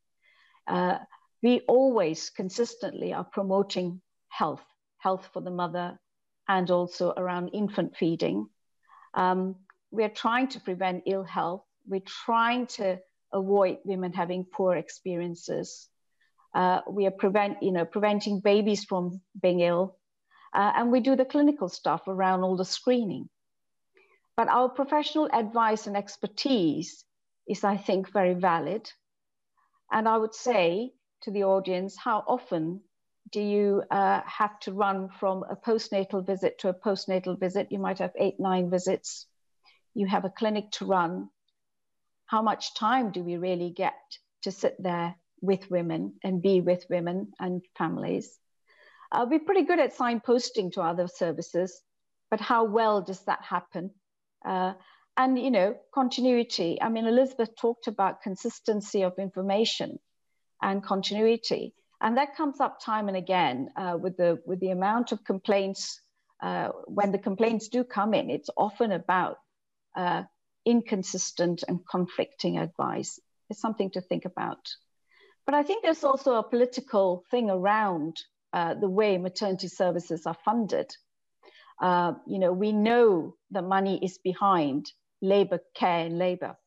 [0.68, 0.98] uh,
[1.42, 4.66] we always consistently are promoting health,
[4.98, 5.98] health for the mother,
[6.50, 8.50] and also around infant feeding.
[9.14, 9.56] Um,
[9.90, 11.64] we're trying to prevent ill health.
[11.88, 13.00] We're trying to
[13.32, 15.88] avoid women having poor experiences.
[16.54, 19.97] Uh, we are prevent, you know, preventing babies from being ill.
[20.58, 23.30] Uh, and we do the clinical stuff around all the screening.
[24.36, 27.06] But our professional advice and expertise
[27.48, 28.92] is, I think, very valid.
[29.92, 32.82] And I would say to the audience, how often
[33.32, 37.72] do you uh, have to run from a postnatal visit to a postnatal visit?
[37.72, 39.28] You might have eight, nine visits.
[39.94, 41.30] You have a clinic to run.
[42.26, 43.94] How much time do we really get
[44.42, 48.40] to sit there with women and be with women and families?
[49.12, 51.82] Uh, we're pretty good at signposting to other services,
[52.30, 53.92] but how well does that happen?
[54.46, 54.74] Uh,
[55.16, 56.78] and you know, continuity.
[56.82, 60.00] I mean, Elizabeth talked about consistency of information
[60.62, 61.74] and continuity.
[62.02, 66.00] And that comes up time and again uh, with, the, with the amount of complaints.
[66.40, 69.38] Uh, when the complaints do come in, it's often about
[69.96, 70.22] uh,
[70.66, 73.20] inconsistent and conflicting advice.
[73.50, 74.60] It's something to think about.
[75.48, 78.18] But I think there's also a political thing around
[78.54, 80.90] uh, the way maternity services are funded.
[81.82, 84.92] Uh, you know, we know the money is behind
[85.22, 86.58] labor care and labor,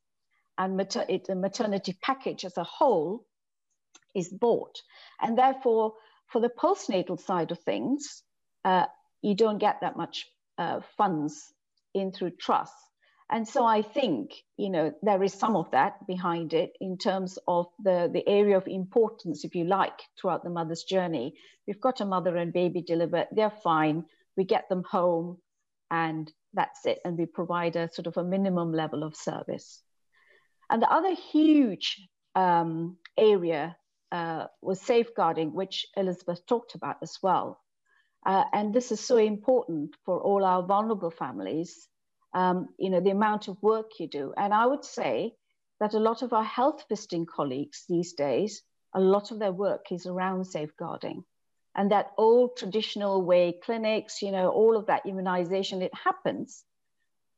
[0.59, 3.25] and mater- it, the maternity package as a whole
[4.15, 4.81] is bought.
[5.21, 5.95] And therefore,
[6.27, 8.23] for the postnatal side of things,
[8.65, 8.87] uh,
[9.23, 10.27] you don't get that much
[10.59, 11.53] uh, funds
[11.95, 12.75] in through trust.
[13.33, 17.39] And so I think, you know, there is some of that behind it in terms
[17.47, 21.35] of the, the area of importance, if you like, throughout the mother's journey.
[21.67, 24.05] We've got a mother and baby delivered, they're fine.
[24.37, 25.39] We get them home
[25.93, 26.99] and that's it.
[27.05, 29.81] And we provide a sort of a minimum level of service.
[30.69, 33.77] And the other huge um, area
[34.11, 37.61] uh, was safeguarding, which Elizabeth talked about as well.
[38.27, 41.89] Uh, and this is so important for all our vulnerable families,
[42.33, 44.33] um, you know, the amount of work you do.
[44.37, 45.35] And I would say
[45.81, 48.63] that a lot of our health visiting colleagues these days,
[48.95, 51.25] a lot of their work is around safeguarding.
[51.75, 56.65] And that old traditional way, clinics, you know, all of that immunization, it happens.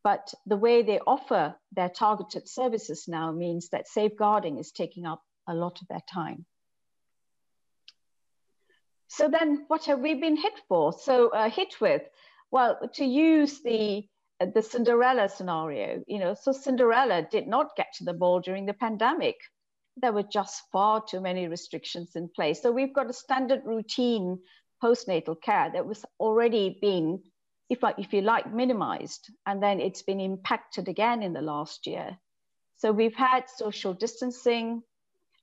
[0.03, 5.22] But the way they offer their targeted services now means that safeguarding is taking up
[5.47, 6.45] a lot of their time.
[9.09, 10.95] So then what have we been hit for?
[10.95, 12.03] So uh, hit with,
[12.51, 14.09] well, to use the,
[14.47, 18.74] the Cinderella scenario, you know, so Cinderella did not get to the ball during the
[18.74, 19.36] pandemic.
[19.97, 22.62] There were just far too many restrictions in place.
[22.62, 24.38] So we've got a standard routine
[24.82, 27.22] postnatal care that was already being,
[27.68, 29.30] if, if you like, minimized.
[29.47, 32.16] And then it's been impacted again in the last year.
[32.78, 34.82] So we've had social distancing,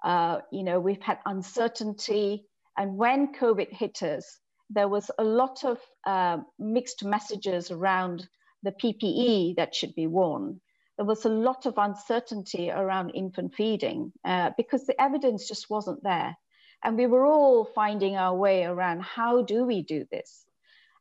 [0.04, 2.46] uh, you know, we've had uncertainty,
[2.78, 4.40] and when COVID hit us,
[4.70, 8.28] there was a lot of uh, mixed messages around
[8.64, 10.62] the PPE that should be worn.
[10.98, 16.04] There was a lot of uncertainty around infant feeding uh, because the evidence just wasn't
[16.04, 16.36] there.
[16.84, 20.46] And we were all finding our way around how do we do this?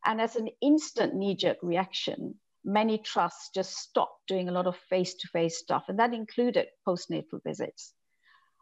[0.05, 4.77] And as an instant knee jerk reaction, many trusts just stopped doing a lot of
[4.89, 7.93] face to face stuff, and that included postnatal visits.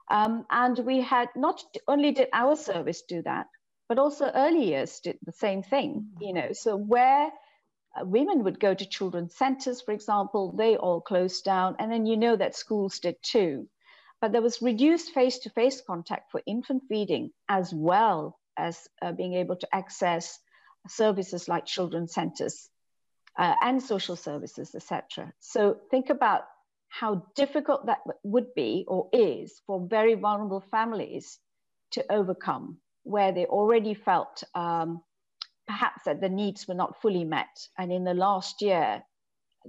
[0.10, 3.48] Um, and we had not only did our service do that,
[3.90, 6.54] but also early years did the same thing, you know.
[6.54, 7.32] So where
[8.04, 11.76] women would go to children's centers, for example, they all closed down.
[11.80, 13.68] And then you know that schools did too.
[14.22, 19.56] But there was reduced face-to-face contact for infant feeding as well as uh, being able
[19.58, 20.40] to access
[20.88, 22.70] services like children's centers
[23.38, 25.32] uh, and social services, etc.
[25.40, 26.44] So think about
[26.90, 31.38] how difficult that would be or is for very vulnerable families
[31.92, 35.02] to overcome, where they already felt um,
[35.68, 37.68] perhaps that the needs were not fully met.
[37.78, 39.04] And in the last year,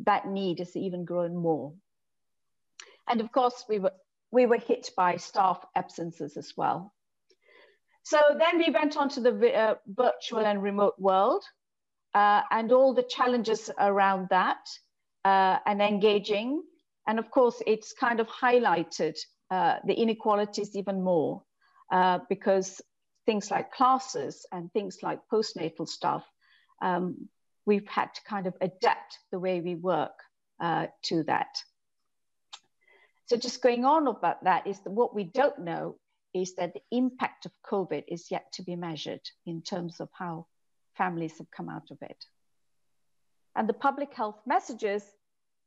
[0.05, 1.73] that need has even grown more.
[3.09, 3.93] And of course, we were,
[4.31, 6.93] we were hit by staff absences as well.
[8.03, 11.45] So then we went on to the uh, virtual and remote world
[12.15, 14.67] uh, and all the challenges around that
[15.25, 16.63] uh, and engaging.
[17.07, 19.17] And of course, it's kind of highlighted
[19.51, 21.43] uh, the inequalities even more
[21.93, 22.81] uh, because
[23.29, 26.25] things like classes and things like postnatal stuff,
[26.81, 27.29] um,
[27.67, 30.19] we've had to kind of adapt the way we work
[30.61, 31.55] uh, to that.
[33.27, 35.97] So just going on about that is that what we don't know
[36.33, 40.47] is that the impact of COVID is yet to be measured in terms of how
[40.97, 42.25] families have come out of it.
[43.55, 45.03] And the public health messages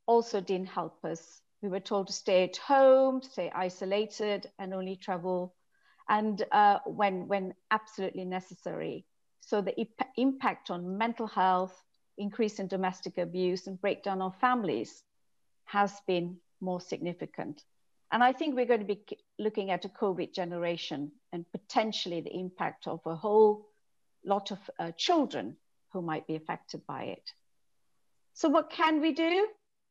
[0.08, 1.42] also didn't help us.
[1.62, 5.54] We were told to stay at home, stay isolated, and only travel
[6.12, 9.06] and uh, when, when absolutely necessary.
[9.40, 9.74] So the
[10.18, 11.74] impact on mental health,
[12.18, 15.04] increase in domestic abuse, and breakdown of families
[15.64, 17.64] has been more significant.
[18.12, 19.06] And I think we're going to be
[19.40, 23.70] looking at a COVID generation and potentially the impact of a whole
[24.26, 25.56] lot of uh, children
[25.94, 27.32] who might be affected by it.
[28.34, 29.48] So, what can we do?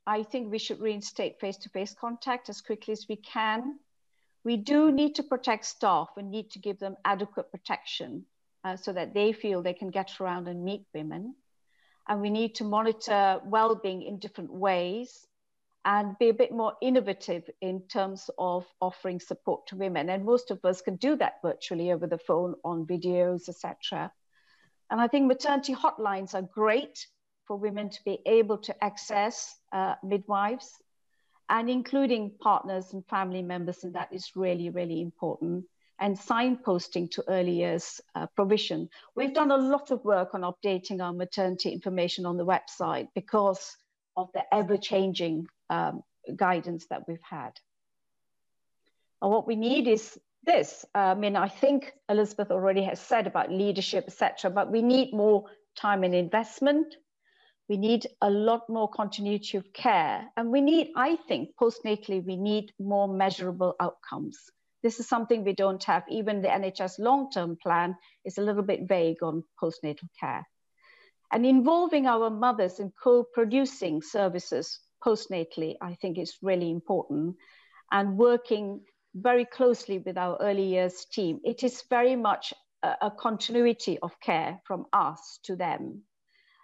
[0.06, 3.78] I think we should reinstate face to face contact as quickly as we can.
[4.44, 8.24] We do need to protect staff and need to give them adequate protection
[8.64, 11.34] uh, so that they feel they can get around and meet women.
[12.08, 15.26] And we need to monitor well being in different ways
[15.84, 20.10] and be a bit more innovative in terms of offering support to women.
[20.10, 24.12] And most of us can do that virtually over the phone, on videos, etc.
[24.90, 27.06] And I think maternity hotlines are great
[27.46, 30.82] for women to be able to access uh, midwives
[31.50, 35.64] and including partners and family members, and that is really, really important.
[35.98, 38.88] And signposting to early years uh, provision.
[39.14, 43.76] We've done a lot of work on updating our maternity information on the website because
[44.16, 46.02] of the ever changing um,
[46.34, 47.52] guidance that we've had.
[49.20, 50.86] And what we need is this.
[50.94, 55.46] I mean, I think Elizabeth already has said about leadership, etc., but we need more
[55.76, 56.94] time and investment
[57.70, 60.28] we need a lot more continuity of care.
[60.36, 64.36] And we need, I think, postnatally, we need more measurable outcomes.
[64.82, 66.02] This is something we don't have.
[66.10, 67.94] Even the NHS long term plan
[68.24, 70.44] is a little bit vague on postnatal care.
[71.32, 77.36] And involving our mothers in co producing services postnatally, I think is really important.
[77.92, 78.80] And working
[79.14, 82.52] very closely with our early years team, it is very much
[82.82, 86.02] a, a continuity of care from us to them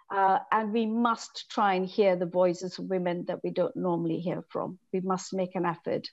[0.09, 4.19] uh, and we must try and hear the voices of women that we don't normally
[4.19, 4.79] hear from.
[4.93, 6.07] We must make an effort.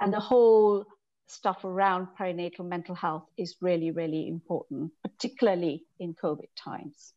[0.00, 0.84] And the whole
[1.26, 7.12] stuff around perinatal mental health is really, really important, particularly in COVID times.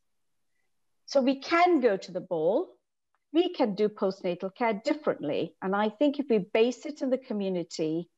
[1.05, 2.67] So we can go to the ball.
[3.33, 5.55] We can do postnatal care differently.
[5.61, 8.09] And I think if we base it in the community,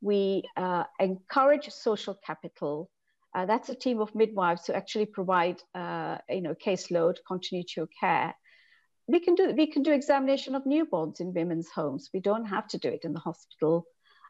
[0.00, 2.90] we uh, encourage social capital,
[3.34, 7.88] uh, that's a team of midwives who actually provide, uh, you know, caseload, continuity of
[7.98, 8.34] care.
[9.06, 12.10] We can do we can do examination of newborns in women's homes.
[12.14, 13.86] We don't have to do it in the hospital.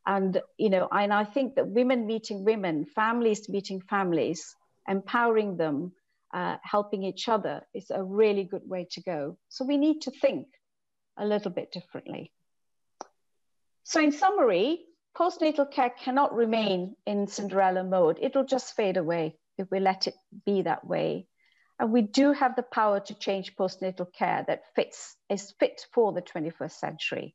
[0.07, 4.57] And you know, and I think that women meeting women, families meeting families,
[4.89, 5.93] empowering them,
[6.33, 9.39] uh, helping each other is a really good way to go.
[9.51, 10.49] So we need to think
[11.17, 12.33] a little bit differently.
[13.85, 14.81] So in summary,
[15.17, 18.19] postnatal care cannot remain in Cinderella mode.
[18.21, 21.29] It'll just fade away if we let it be that way.
[21.79, 26.13] And we do have the power to change postnatal care that fits, is fit for
[26.13, 27.35] the 21st century.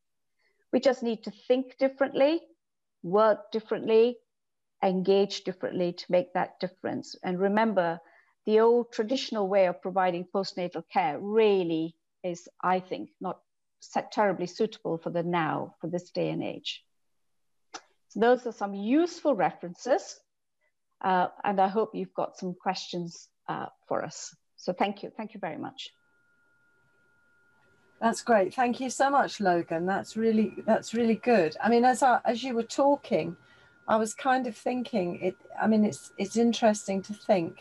[0.71, 2.41] We just need to think differently,
[3.03, 4.17] work differently,
[4.83, 7.15] engage differently to make that difference.
[7.23, 7.99] And remember,
[8.45, 13.39] the old traditional way of providing postnatal care really is, I think, not
[14.11, 16.83] terribly suitable for the now, for this day and age.
[18.09, 20.19] So those are some useful references.
[21.01, 24.35] Uh, and I hope you've got some questions uh, for us.
[24.57, 25.11] So thank you.
[25.15, 25.89] Thank you very much.
[28.01, 28.53] That's great.
[28.53, 29.85] Thank you so much, Logan.
[29.85, 31.55] That's really that's really good.
[31.61, 33.35] I mean, as I, as you were talking,
[33.87, 35.35] I was kind of thinking it.
[35.61, 37.59] I mean, it's it's interesting to think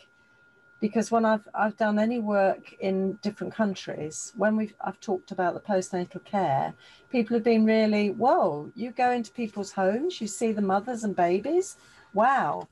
[0.81, 5.55] because when I've I've done any work in different countries, when we've I've talked about
[5.55, 6.75] the postnatal care,
[7.11, 11.17] people have been really, whoa, you go into people's homes, you see the mothers and
[11.17, 11.77] babies,
[12.15, 12.69] wow.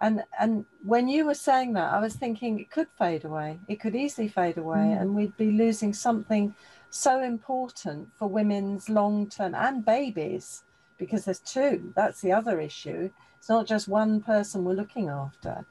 [0.00, 3.58] and and when you were saying that i was thinking it could fade away.
[3.68, 5.00] It could easily fade away mm.
[5.00, 6.54] and we'd be losing something
[6.90, 10.64] so important for women's long term and babies
[10.96, 11.92] because there's two.
[11.96, 13.10] That's the other issue.
[13.38, 15.66] It's not just one person we're looking after.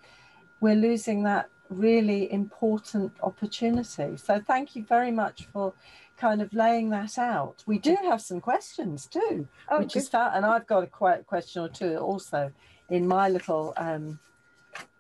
[0.60, 5.74] We're losing that really important opportunity so thank you very much for
[6.18, 10.00] kind of laying that out we do have some questions too oh, which good.
[10.00, 12.52] is fat and i've got a question or two also
[12.90, 14.20] in my little um,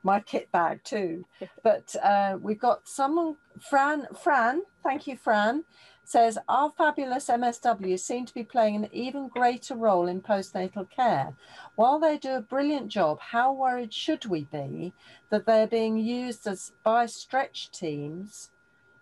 [0.03, 1.25] my kit bag too.
[1.63, 3.37] But uh, we've got someone,
[3.69, 4.07] Fran.
[4.21, 5.63] Fran, thank you, Fran.
[6.05, 11.33] Says our fabulous MSWs seem to be playing an even greater role in postnatal care.
[11.75, 14.93] While they do a brilliant job, how worried should we be
[15.29, 18.49] that they're being used as by stretch teams,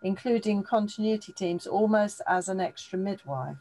[0.04, 3.58] including continuity teams, almost as an extra midwife?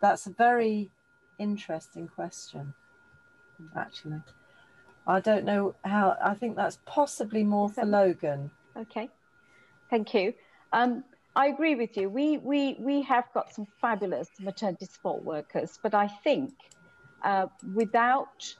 [0.00, 0.90] That's a very
[1.38, 2.74] interesting question,
[3.76, 4.22] actually.
[5.06, 8.50] I don't know how, I think that's possibly more for Logan.
[8.76, 9.08] Okay,
[9.88, 10.34] thank you.
[10.72, 11.04] Um,
[11.36, 12.08] I agree with you.
[12.08, 16.54] We, we, we have got some fabulous maternity support workers, but I think
[17.22, 18.54] uh, without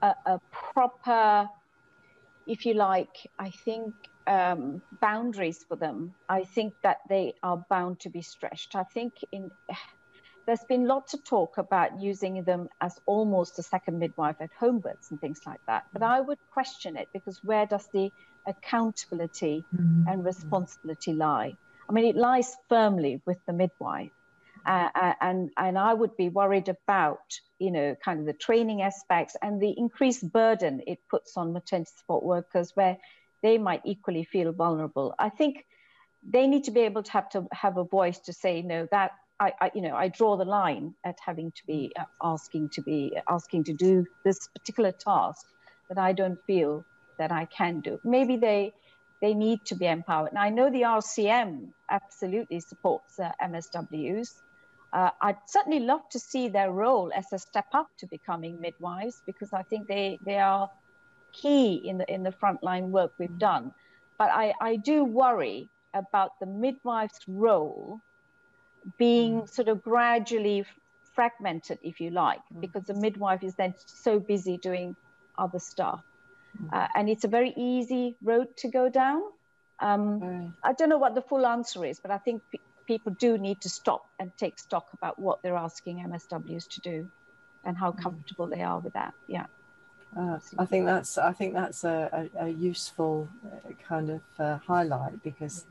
[0.00, 0.40] a, a,
[0.72, 1.46] proper,
[2.46, 3.92] if you like, I think
[4.26, 8.74] um, boundaries for them, I think that they are bound to be stretched.
[8.74, 9.50] I think in
[10.46, 14.78] there's been lots of talk about using them as almost a second midwife at home
[14.78, 15.86] births and things like that.
[15.92, 18.10] But I would question it because where does the
[18.46, 20.08] accountability mm-hmm.
[20.08, 21.56] and responsibility lie?
[21.88, 24.10] I mean, it lies firmly with the midwife.
[24.66, 27.20] Uh, uh, and and I would be worried about
[27.60, 31.92] you know kind of the training aspects and the increased burden it puts on maternity
[31.96, 32.96] support workers where
[33.44, 35.14] they might equally feel vulnerable.
[35.20, 35.64] I think
[36.28, 39.12] they need to be able to have to have a voice to say no that
[39.38, 42.82] I, I, you know, I draw the line at having to be uh, asking to
[42.82, 45.46] be asking to do this particular task
[45.88, 46.84] that I don't feel
[47.18, 48.00] that I can do.
[48.04, 48.72] Maybe they
[49.26, 50.30] they need to be empowered.
[50.30, 54.30] And I know the RCM absolutely supports uh, MSWs.
[54.92, 59.16] Uh, I'd certainly love to see their role as a step up to becoming midwives
[59.26, 60.70] because I think they they are
[61.32, 63.74] key in the in the frontline work we've done.
[64.16, 68.00] But I, I do worry about the midwife's role
[68.96, 69.50] being mm.
[69.56, 70.64] sort of gradually
[71.14, 72.60] fragmented, if you like, mm.
[72.60, 74.94] because the midwife is then so busy doing
[75.36, 76.02] other stuff.
[76.62, 76.72] Mm.
[76.72, 79.22] Uh, and it's a very easy road to go down.
[79.80, 80.50] Um, right.
[80.62, 83.60] I don't know what the full answer is, but I think p- people do need
[83.62, 87.08] to stop and take stock about what they're asking MSWs to do
[87.64, 89.12] and how comfortable they are with that.
[89.26, 89.46] Yeah.
[90.16, 94.58] Uh, I think that's I think that's a, a, a useful uh, kind of uh,
[94.58, 95.66] highlight because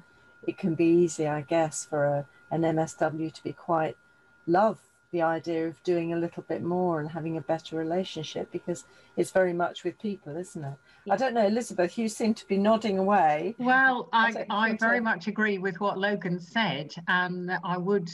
[0.46, 3.98] it can be easy, I guess, for a an MSW to be quite
[4.46, 4.80] love
[5.16, 8.84] the idea of doing a little bit more and having a better relationship because
[9.16, 10.78] it's very much with people, isn't it?
[11.06, 11.14] Yeah.
[11.14, 13.56] I don't know, Elizabeth, you seem to be nodding away.
[13.58, 16.94] Well, I, I, I very much agree with what Logan said.
[17.08, 18.10] And I would,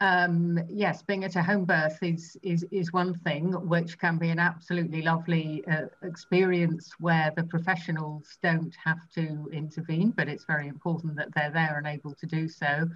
[0.00, 4.28] um, yes, being at a home birth is, is, is one thing, which can be
[4.28, 10.68] an absolutely lovely uh, experience where the professionals don't have to intervene, but it's very
[10.68, 12.88] important that they're there and able to do so.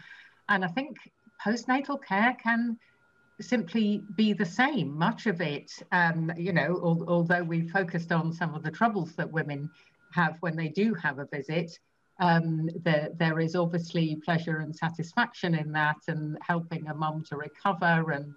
[0.49, 0.99] And I think
[1.45, 2.78] postnatal care can
[3.41, 4.97] simply be the same.
[4.97, 9.14] Much of it, um, you know, al- although we focused on some of the troubles
[9.16, 9.70] that women
[10.12, 11.78] have when they do have a visit,
[12.20, 17.37] um, there, there is obviously pleasure and satisfaction in that and helping a mum to
[17.37, 18.35] recover and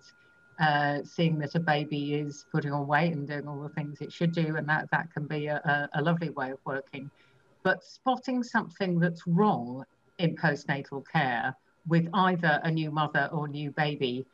[0.59, 4.11] uh, seeing that a baby is putting on weight and doing all the things it
[4.11, 4.55] should do.
[4.55, 7.11] And that, that can be a, a lovely way of working.
[7.63, 9.85] But spotting something that's wrong
[10.17, 11.55] in postnatal care
[11.87, 14.25] with either a new mother or new baby,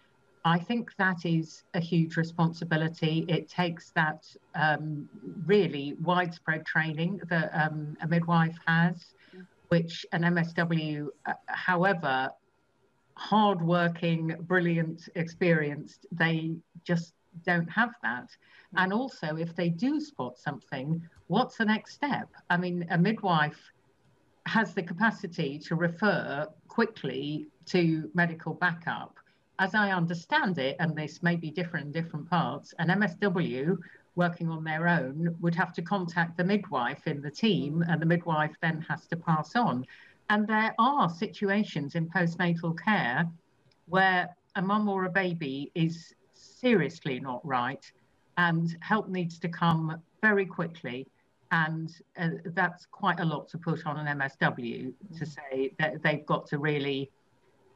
[0.46, 3.26] I think that is a huge responsibility.
[3.30, 4.26] It takes that
[4.56, 5.08] um,
[5.46, 9.14] really widespread training that um, a midwife has,
[9.70, 12.30] which an MSW, uh, however
[13.16, 17.14] hardworking, brilliant, experienced, they just
[17.46, 18.28] don't have that.
[18.76, 22.30] And also, if they do spot something, what's the next step?
[22.50, 23.72] I mean, a midwife
[24.46, 29.18] has the capacity to refer quickly to medical backup.
[29.60, 33.78] As I understand it, and this may be different in different parts, an MSW
[34.16, 38.06] working on their own would have to contact the midwife in the team, and the
[38.06, 39.86] midwife then has to pass on.
[40.30, 43.30] And there are situations in postnatal care
[43.88, 47.92] where a mum or a baby is seriously not right,
[48.38, 51.08] and help needs to come very quickly
[51.54, 56.26] and uh, that's quite a lot to put on an MSW to say that they've
[56.26, 57.12] got to really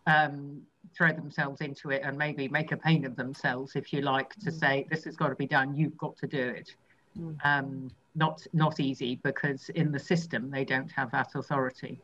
[0.08, 0.64] um,
[0.96, 4.52] throw themselves into it and maybe make a pain of themselves, if you like, to
[4.52, 4.60] mm.
[4.60, 5.76] say this has got to be done.
[5.76, 6.76] You've got to do it.
[7.20, 7.38] Mm.
[7.44, 12.00] Um, not not easy because in the system they don't have that authority.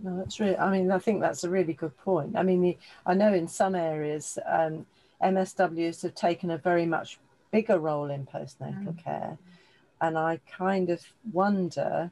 [0.00, 0.56] No, that's really.
[0.56, 2.36] I mean, I think that's a really good point.
[2.36, 4.86] I mean, the, I know in some areas um,
[5.22, 7.18] MSWs have taken a very much
[7.50, 9.04] bigger role in postnatal mm.
[9.04, 9.36] care,
[10.00, 12.10] and I kind of wonder,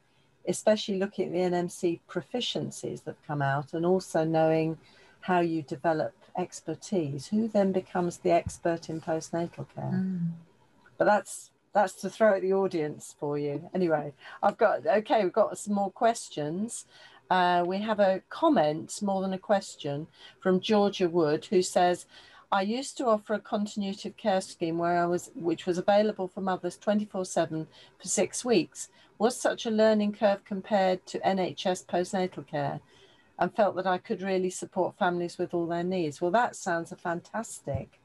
[0.48, 4.78] especially looking at the NMC proficiencies that come out, and also knowing
[5.26, 9.92] how you develop expertise, who then becomes the expert in postnatal care.
[9.92, 10.30] Mm.
[10.98, 13.68] But that's that's to throw at the audience for you.
[13.74, 15.24] Anyway, I've got okay.
[15.24, 16.86] We've got some more questions.
[17.28, 20.06] Uh, we have a comment more than a question
[20.40, 22.06] from Georgia Wood who says,
[22.52, 26.28] I used to offer a continuity of care scheme where I was, which was available
[26.28, 27.66] for mothers 24/7
[27.98, 28.90] for six weeks.
[29.18, 32.80] Was such a learning curve compared to NHS postnatal care,
[33.38, 36.20] and felt that I could really support families with all their needs.
[36.20, 38.00] Well, that sounds a fantastic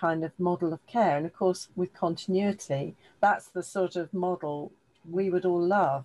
[0.00, 4.72] kind of model of care, and of course, with continuity, that's the sort of model
[5.08, 6.04] we would all love.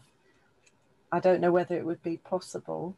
[1.12, 2.96] I don't know whether it would be possible.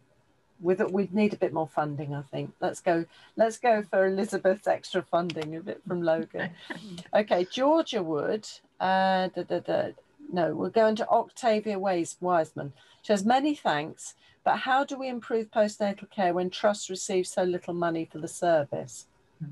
[0.60, 2.54] With it, we'd need a bit more funding, I think.
[2.60, 3.06] Let's go.
[3.36, 6.50] Let's go for Elizabeth's extra funding, a bit from Logan.
[7.14, 8.48] okay, Georgia Wood.
[8.80, 9.90] Uh, da, da, da.
[10.32, 12.74] No, we're going to Octavia Ways Wiseman.
[13.04, 14.16] She has many thanks,
[14.48, 18.30] but how do we improve postnatal care when trust receives so little money for the
[18.30, 19.08] service?
[19.44, 19.50] Mm.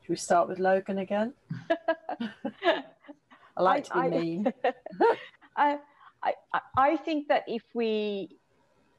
[0.00, 1.32] Should we start with Logan again?
[3.56, 4.52] I like to be I, mean.
[5.56, 5.78] I,
[6.24, 6.32] I,
[6.76, 8.36] I think that if we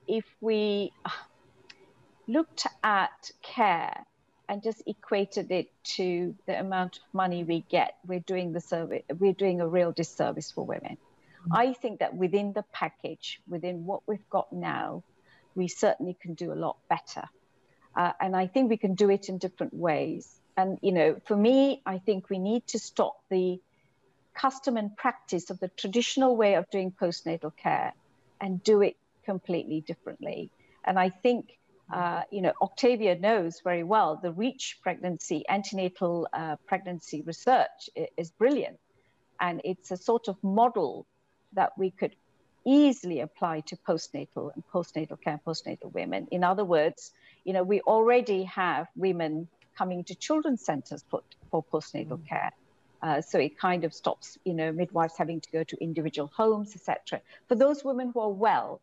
[0.08, 0.94] if we
[2.30, 4.06] looked at care
[4.48, 9.04] and just equated it to the amount of money we get, we're doing the service,
[9.20, 10.96] we're doing a real disservice for women.
[11.44, 11.54] Mm-hmm.
[11.54, 15.04] I think that within the package, within what we've got now,
[15.56, 17.28] we certainly can do a lot better.
[17.96, 20.40] Uh, and I think we can do it in different ways.
[20.58, 23.60] And, you know, for me, I think we need to stop the
[24.34, 27.94] custom and practice of the traditional way of doing postnatal care
[28.42, 30.50] and do it completely differently.
[30.84, 31.58] And I think,
[31.92, 38.32] uh, you know, Octavia knows very well the REACH pregnancy, antenatal uh, pregnancy research is
[38.32, 38.80] brilliant.
[39.40, 41.06] And it's a sort of model
[41.56, 42.16] that we could
[42.66, 46.28] easily apply to postnatal and postnatal care, postnatal women.
[46.32, 47.12] In other words,
[47.44, 49.48] you know, we already have women
[49.78, 52.28] coming to children's centers for, for postnatal mm.
[52.28, 52.52] care.
[53.02, 56.74] Uh, so it kind of stops, you know, midwives having to go to individual homes,
[56.74, 57.20] etc.
[57.50, 58.80] For those women who are well,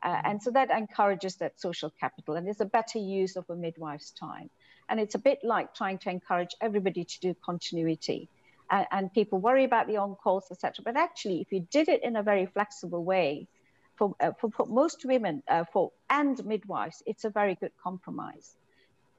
[0.00, 0.30] uh, mm-hmm.
[0.30, 4.12] and so that encourages that social capital, and there's a better use of a midwife's
[4.12, 4.48] time.
[4.88, 8.28] And it's a bit like trying to encourage everybody to do continuity.
[8.70, 10.82] Uh, and people worry about the on-calls, etc.
[10.84, 13.48] But actually, if you did it in a very flexible way,
[13.96, 18.54] for, uh, for, for, most women uh, for and midwives, it's a very good compromise.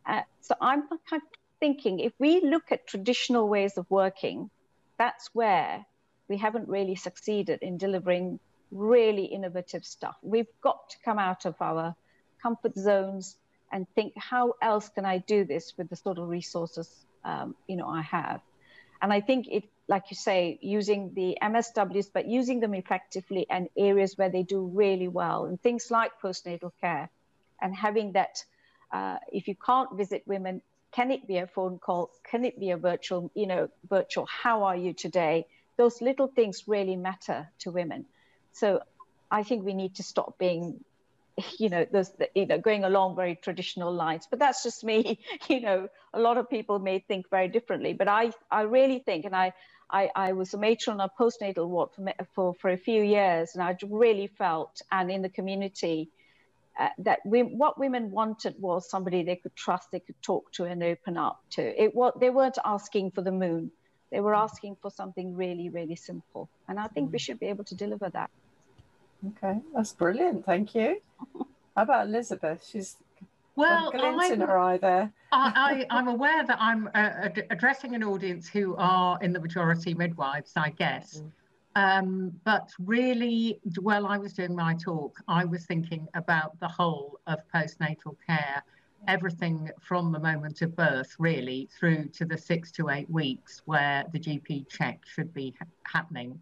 [0.06, 4.50] Uh, so I'm kind of thinking if we look at traditional ways of working,
[4.97, 5.86] that's where
[6.28, 8.39] we haven't really succeeded in delivering
[8.72, 10.16] really innovative stuff.
[10.22, 11.95] We've got to come out of our
[12.41, 13.36] comfort zones
[13.72, 16.89] and think, how else can I do this with the sort of resources
[17.24, 18.41] um, you know I have?
[19.02, 23.70] And I think it, like you say, using the MSWs, but using them effectively and
[23.78, 27.10] areas where they do really well, and things like postnatal care,
[27.62, 28.43] and having that.
[28.91, 32.12] Uh, if you can't visit women can it be a phone call?
[32.24, 35.45] Can it be a virtual, you know, virtual, how are you today?
[35.78, 38.06] Those little things really matter to women.
[38.54, 38.82] So
[39.30, 40.84] I think we need to stop being,
[41.60, 44.28] you know, those, you know, going along very traditional lines.
[44.30, 45.20] But that's just me.
[45.48, 47.94] You know, a lot of people may think very differently.
[47.94, 49.54] But I, I really think, and I,
[49.90, 53.52] I, I was a matron on a postnatal ward for, for, for a few years,
[53.56, 56.10] and I really felt, and in the community,
[56.80, 60.66] uh, that we, what women wanted was somebody they could trust, they could talk to,
[60.66, 61.84] and open up to.
[61.84, 63.72] It what they weren't asking for the moon;
[64.12, 66.50] they were asking for something really, really simple.
[66.68, 67.22] And I think we mm.
[67.22, 68.30] should be able to deliver that.
[69.28, 70.45] Okay, that's brilliant.
[70.45, 71.01] Thank you.
[71.76, 72.65] How about Elizabeth?
[72.70, 72.97] She's
[73.55, 75.11] well, glint in her eye there.
[75.32, 80.53] I, am aware that I'm uh, addressing an audience who are in the majority midwives,
[80.55, 81.22] I guess.
[81.22, 81.32] Mm.
[81.76, 87.20] Um, but really, while I was doing my talk, I was thinking about the whole
[87.28, 88.63] of postnatal care,
[89.07, 94.05] everything from the moment of birth, really, through to the six to eight weeks where
[94.11, 96.39] the GP check should be ha- happening.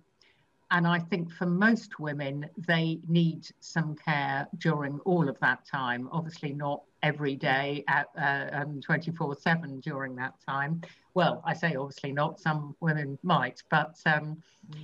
[0.70, 6.10] And I think for most women, they need some care during all of that time.
[6.12, 10.82] Obviously, not every day at uh, um, 24 7 during that time.
[11.14, 14.78] Well, I say obviously not, some women might, but um, mm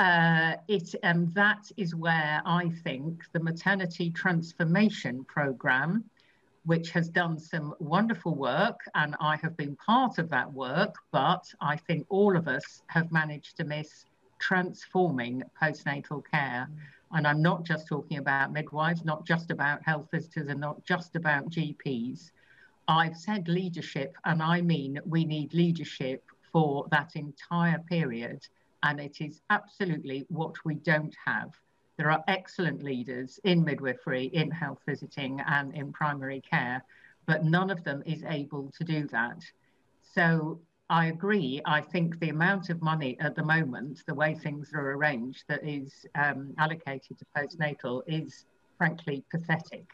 [0.00, 6.04] uh, it, and that is where I think the maternity transformation program,
[6.64, 11.44] which has done some wonderful work, and I have been part of that work, but
[11.60, 14.06] I think all of us have managed to miss
[14.40, 16.68] transforming postnatal care.
[16.68, 16.76] Mm.
[17.12, 21.16] And I'm not just talking about midwives, not just about health visitors, and not just
[21.16, 22.30] about GPs.
[22.88, 28.46] I've said leadership, and I mean we need leadership for that entire period.
[28.82, 31.50] And it is absolutely what we don't have.
[31.96, 36.82] There are excellent leaders in midwifery, in health visiting, and in primary care,
[37.26, 39.44] but none of them is able to do that.
[40.14, 40.60] So
[40.90, 41.62] I agree.
[41.64, 45.64] I think the amount of money at the moment, the way things are arranged, that
[45.64, 48.44] is um, allocated to postnatal is
[48.76, 49.86] frankly pathetic.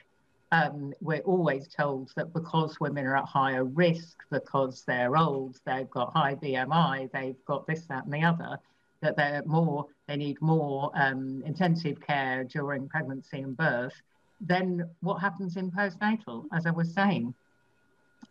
[0.53, 5.91] Um, we're always told that because women are at higher risk, because they're old, they've
[5.91, 8.59] got high BMI, they've got this, that, and the other,
[9.03, 14.01] that they're more, they need more um, intensive care during pregnancy and birth.
[14.41, 17.35] Then what happens in postnatal, as I was saying?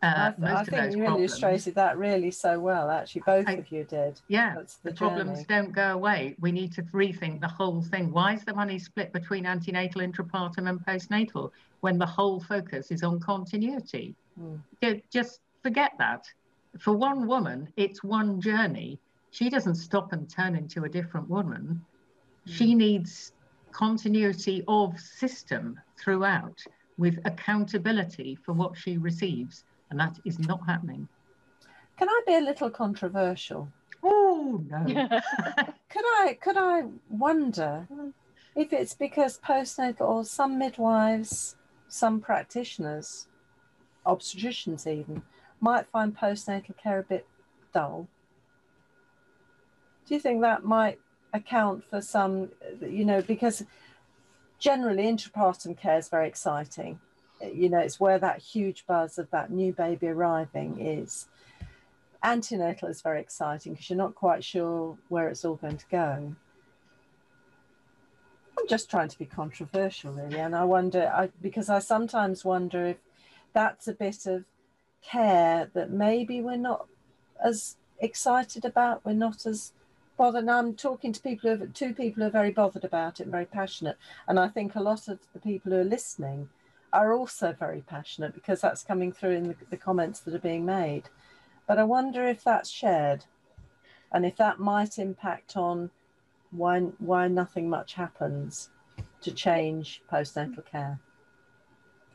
[0.02, 2.90] Uh, I, th- I think you problems, illustrated that really so well.
[2.90, 4.20] Actually, both I, of you did.
[4.28, 6.36] Yeah, the, the problems don't go away.
[6.38, 8.12] We need to rethink the whole thing.
[8.12, 13.02] Why is the money split between antenatal, intrapartum, and postnatal when the whole focus is
[13.02, 14.14] on continuity?
[14.38, 15.02] Mm.
[15.10, 16.26] Just forget that.
[16.78, 18.98] For one woman, it's one journey.
[19.30, 21.82] She doesn't stop and turn into a different woman.
[22.46, 22.52] Mm.
[22.52, 23.32] She needs
[23.72, 26.62] continuity of system throughout
[26.98, 31.08] with accountability for what she receives and that is not happening.
[31.96, 33.68] Can I be a little controversial?
[34.02, 34.84] Oh no.
[35.88, 37.86] could I could I wonder
[38.54, 41.56] if it's because postnatal or some midwives,
[41.88, 43.28] some practitioners,
[44.06, 45.22] obstetricians even,
[45.60, 47.26] might find postnatal care a bit
[47.72, 48.08] dull?
[50.06, 51.00] Do you think that might
[51.32, 53.64] account for some, you know, because
[54.58, 57.00] generally intrapartum care is very exciting
[57.40, 61.28] you know, it's where that huge buzz of that new baby arriving is.
[62.22, 66.34] Antenatal is very exciting because you're not quite sure where it's all going to go.
[68.58, 72.86] I'm just trying to be controversial, really, and I wonder, I, because I sometimes wonder
[72.86, 72.96] if
[73.52, 74.44] that's a bit of
[75.02, 76.86] care that maybe we're not
[77.44, 79.72] as excited about, we're not as
[80.16, 80.48] bothered.
[80.48, 83.44] I'm talking to people who, two people who are very bothered about it, and very
[83.44, 86.48] passionate, and I think a lot of the people who are listening
[86.96, 90.64] are also very passionate because that's coming through in the, the comments that are being
[90.64, 91.04] made.
[91.66, 93.24] But I wonder if that's shared
[94.12, 95.90] and if that might impact on
[96.50, 98.70] why, why nothing much happens
[99.20, 100.98] to change postnatal care.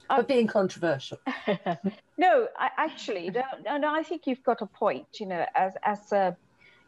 [0.10, 1.20] But being controversial.
[2.18, 5.08] no, I, actually, no, no, I think you've got a point.
[5.20, 6.36] You know, as as a,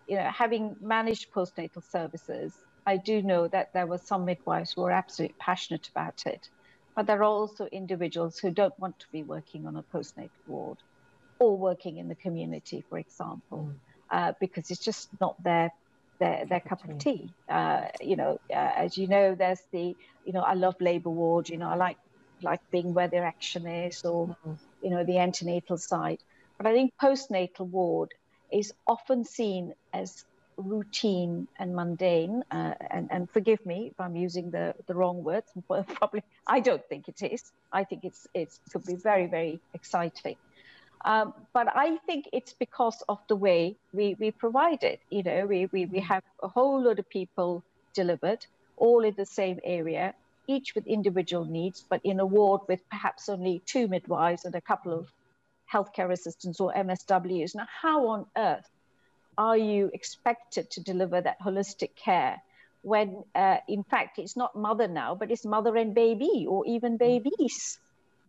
[0.07, 2.53] you know, having managed postnatal services,
[2.85, 6.49] I do know that there were some midwives who were absolutely passionate about it.
[6.95, 10.77] But there are also individuals who don't want to be working on a postnatal ward
[11.39, 13.75] or working in the community, for example, mm.
[14.11, 15.71] uh, because it's just not their
[16.19, 17.33] their, their cup of tea.
[17.49, 21.49] Uh, you know, uh, as you know, there's the you know I love labour ward.
[21.49, 21.97] You know, I like
[22.41, 24.57] like being where their action is, or mm.
[24.81, 26.19] you know the antenatal side.
[26.57, 28.13] But I think postnatal ward
[28.51, 30.23] is often seen as
[30.57, 32.43] routine and mundane.
[32.51, 35.51] Uh, and, and forgive me if I'm using the, the wrong words.
[35.67, 37.51] Probably, I don't think it is.
[37.71, 40.35] I think it's, it's it could be very, very exciting.
[41.05, 45.01] Um, but I think it's because of the way we, we provide it.
[45.09, 48.45] You know, we, we, we have a whole lot of people delivered,
[48.77, 50.13] all in the same area,
[50.47, 54.61] each with individual needs, but in a ward with perhaps only two midwives and a
[54.61, 55.11] couple of
[55.71, 57.55] healthcare assistants or MSWs.
[57.55, 58.69] Now, how on earth
[59.37, 62.41] are you expected to deliver that holistic care
[62.81, 66.95] when uh, in fact it's not mother now but it's mother and baby or even
[66.95, 66.99] mm.
[66.99, 67.79] babies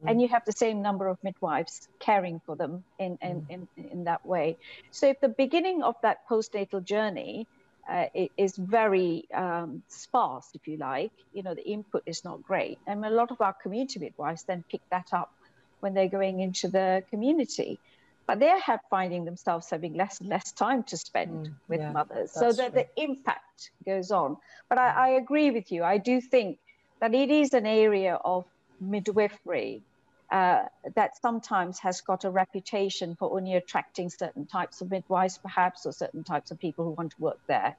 [0.02, 0.10] mm.
[0.10, 3.50] and you have the same number of midwives caring for them in, in, mm.
[3.50, 4.56] in, in that way
[4.90, 7.46] so if the beginning of that postnatal journey
[7.90, 8.06] uh,
[8.38, 13.04] is very um, sparse if you like you know the input is not great and
[13.04, 15.32] a lot of our community midwives then pick that up
[15.80, 17.78] when they're going into the community
[18.26, 18.60] but they're
[18.90, 22.32] finding themselves having less and less time to spend mm, with yeah, mothers.
[22.32, 22.82] so that true.
[22.82, 24.36] the impact goes on.
[24.68, 25.84] But I, I, agree with you.
[25.84, 26.58] I do think
[27.00, 28.44] that it is an area of
[28.80, 29.82] midwifery
[30.30, 30.64] uh,
[30.96, 35.92] that sometimes has got a reputation for only attracting certain types of midwives perhaps or
[35.92, 37.76] certain types of people who want to work there.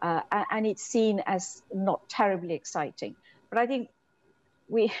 [0.00, 0.20] Uh,
[0.50, 3.16] and it's seen as not terribly exciting.
[3.48, 3.88] But i think
[4.68, 4.92] we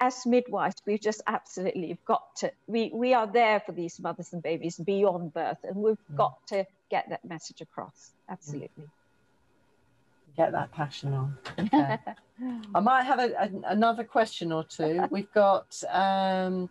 [0.00, 4.42] as midwives, we've just absolutely got to, we, we are there for these mothers and
[4.42, 6.16] babies beyond birth, and we've mm.
[6.16, 8.10] got to get that message across.
[8.28, 8.84] Absolutely.
[10.36, 11.38] Get that passion on.
[11.58, 11.98] Okay.
[12.74, 15.06] I might have a, a, another question or two.
[15.10, 16.68] We've got, um,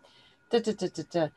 [0.51, 1.28] da, da, da,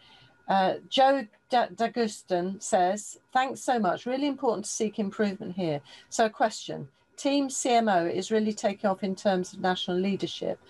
[0.47, 4.05] Uh, Joe Dagustin says, thanks so much.
[4.05, 5.81] Really important to seek improvement here.
[6.11, 10.61] So, question Team CMO is really taking off in terms of national leadership.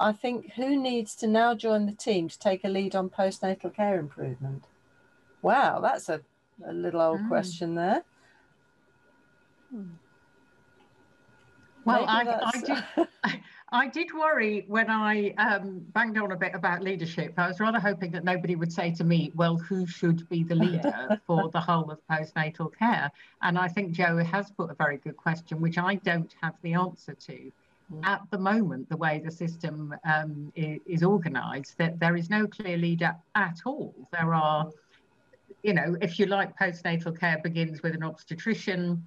[0.00, 3.74] I think who needs to now join the team to take a lead on postnatal
[3.74, 4.64] care improvement?
[5.42, 6.22] Wow, that's a,
[6.66, 7.28] a little old mm.
[7.28, 8.02] question there.
[11.84, 13.40] Well, I, I, did,
[13.72, 17.34] I did worry when I um, banged on a bit about leadership.
[17.36, 20.54] I was rather hoping that nobody would say to me, well, who should be the
[20.54, 23.10] leader for the whole of postnatal care?
[23.42, 26.72] And I think Joe has put a very good question, which I don't have the
[26.72, 27.52] answer to.
[27.92, 28.06] Mm.
[28.06, 32.46] At the moment, the way the system um, is, is organised, that there is no
[32.46, 33.94] clear leader at all.
[34.12, 34.68] There are,
[35.62, 39.04] you know, if you like, postnatal care begins with an obstetrician,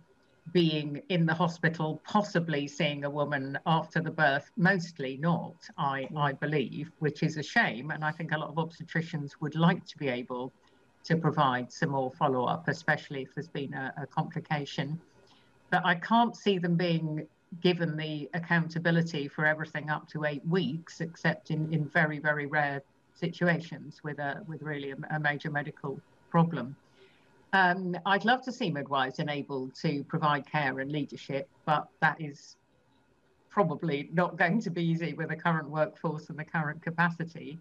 [0.52, 6.34] being in the hospital, possibly seeing a woman after the birth, mostly not, I, I
[6.34, 7.92] believe, which is a shame.
[7.92, 10.52] And I think a lot of obstetricians would like to be able
[11.06, 15.00] to provide some more follow up, especially if there's been a, a complication.
[15.72, 17.26] But I can't see them being
[17.62, 22.82] given the accountability for everything up to eight weeks, except in, in very, very rare
[23.16, 26.00] situations with a with really a, a major medical
[26.30, 26.76] problem.
[27.54, 32.58] Um, I'd love to see midwives enabled to provide care and leadership, but that is
[33.50, 37.60] probably not going to be easy with the current workforce and the current capacity.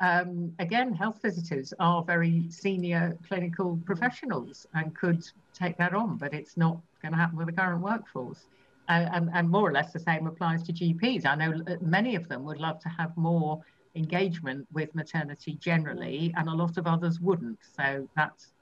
[0.00, 6.32] Um, again, health visitors are very senior clinical professionals and could take that on, but
[6.32, 8.46] it's not going to happen with the current workforce.
[8.88, 11.24] Uh, and, and, more or less the same applies to GPs.
[11.24, 13.62] I know many of them would love to have more
[13.94, 17.58] engagement with maternity generally, and a lot of others wouldn't.
[17.76, 18.52] So that's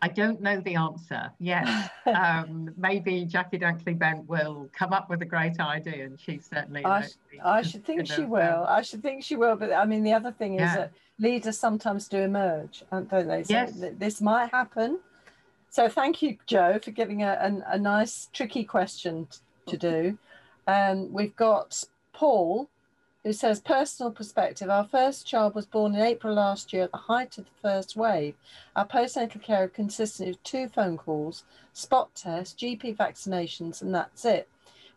[0.00, 1.66] I don't know the answer yet.
[2.06, 6.84] um, maybe Jackie Dunkley Bent will come up with a great idea, and she certainly.
[6.84, 8.64] I, sh- I should think she will.
[8.68, 9.56] I should think she will.
[9.56, 10.76] But I mean, the other thing is yeah.
[10.76, 13.42] that leaders sometimes do emerge, don't they?
[13.42, 13.80] So yes.
[13.80, 15.00] Th- this might happen.
[15.70, 17.32] So thank you, Joe, for giving a,
[17.68, 19.28] a, a nice, tricky question
[19.66, 20.18] to do.
[20.66, 22.68] Um, we've got Paul
[23.24, 26.96] who says, personal perspective, our first child was born in April last year at the
[26.96, 28.34] height of the first wave.
[28.76, 34.48] Our postnatal care consisted of two phone calls, spot tests, GP vaccinations, and that's it.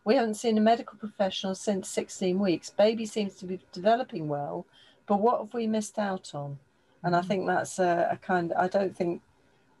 [0.04, 2.70] We haven't seen a medical professional since 16 weeks.
[2.70, 4.66] Baby seems to be developing well,
[5.06, 6.58] but what have we missed out on?
[7.02, 7.28] And I mm.
[7.28, 9.20] think that's a, a kind I don't think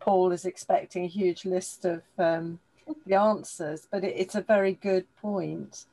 [0.02, 2.58] Paul is expecting a huge list of um,
[3.06, 5.84] the answers, but it, it's a very good point.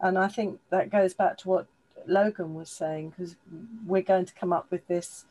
[0.00, 1.66] And I think that goes back to what
[2.06, 3.36] Logan was saying, because
[3.86, 5.26] we're going to come up with this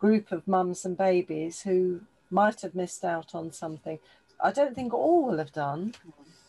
[0.00, 2.00] group of mums and babies who
[2.30, 4.00] might have missed out on something.
[4.42, 5.94] I don't think all will have done,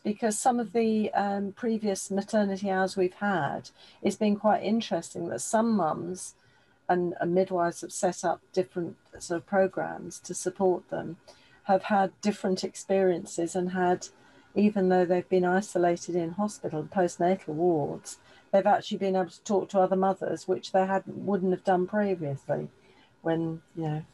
[0.03, 3.69] because some of the um, previous maternity hours we've had,
[4.01, 6.33] it's been quite interesting that some mums
[6.89, 11.17] and, and midwives have set up different sort of programs to support them,
[11.63, 14.07] have had different experiences and had,
[14.55, 18.17] even though they've been isolated in hospital, postnatal wards,
[18.51, 21.85] they've actually been able to talk to other mothers, which they hadn't wouldn't have done
[21.85, 22.67] previously,
[23.21, 24.05] when you know,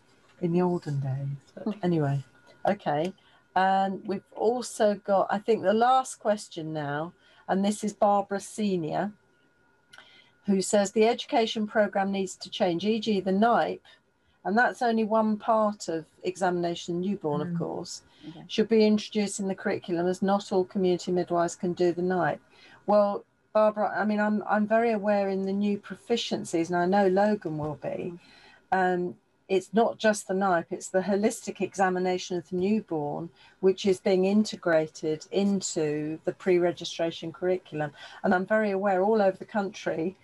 [0.42, 1.54] in the olden days.
[1.56, 1.80] But hmm.
[1.82, 2.24] anyway,
[2.66, 3.14] okay.
[3.56, 7.14] And we've also got, I think, the last question now,
[7.48, 9.14] and this is Barbara Senior,
[10.46, 13.82] who says the education program needs to change, e.g., the NIPE,
[14.44, 17.52] and that's only one part of examination newborn, mm.
[17.52, 18.44] of course, okay.
[18.48, 22.40] should be introduced in the curriculum as not all community midwives can do the NIPE.
[22.86, 27.08] Well, Barbara, I mean, I'm I'm very aware in the new proficiencies, and I know
[27.08, 28.14] Logan will be.
[28.72, 29.16] Um,
[29.48, 33.30] it's not just the NIPE, it's the holistic examination of the newborn,
[33.60, 37.92] which is being integrated into the pre registration curriculum.
[38.24, 40.18] And I'm very aware all over the country,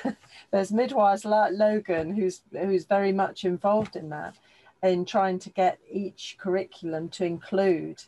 [0.50, 4.34] there's midwives like Logan who's, who's very much involved in that,
[4.82, 8.02] in trying to get each curriculum to include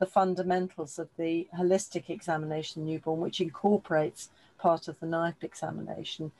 [0.00, 6.32] the fundamentals of the holistic examination newborn, which incorporates part of the NIPE examination.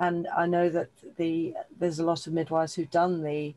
[0.00, 3.54] And I know that the there's a lot of midwives who've done the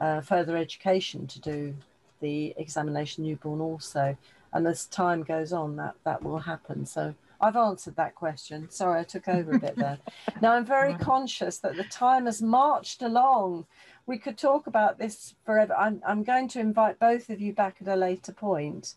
[0.00, 1.74] uh, further education to do
[2.20, 4.16] the examination newborn also.
[4.52, 6.86] And as time goes on, that that will happen.
[6.86, 8.70] So I've answered that question.
[8.70, 9.98] Sorry, I took over a bit there.
[10.40, 13.66] now I'm very conscious that the time has marched along
[14.10, 15.72] we could talk about this forever.
[15.74, 18.94] I'm, I'm going to invite both of you back at a later point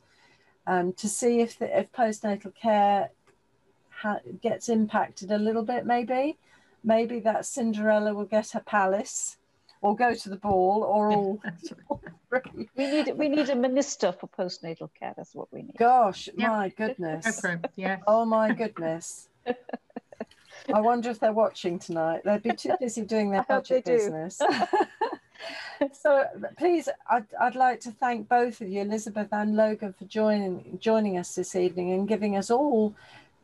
[0.66, 3.12] um, to see if, the, if postnatal care
[4.42, 6.38] gets impacted a little bit, maybe.
[6.84, 9.38] Maybe that Cinderella will get her palace
[9.82, 11.42] or go to the ball or all.
[12.76, 15.14] we need we need a minister for postnatal care.
[15.16, 15.78] That's what we need.
[15.78, 17.44] Gosh, my goodness.
[17.76, 17.98] Yeah.
[18.08, 19.30] Oh my goodness.
[20.74, 22.22] I wonder if they're watching tonight.
[22.24, 24.40] They'd be too busy doing their budget business.
[25.92, 26.26] so
[26.58, 31.18] please, I'd, I'd like to thank both of you, Elizabeth and Logan, for joining joining
[31.18, 32.96] us this evening and giving us all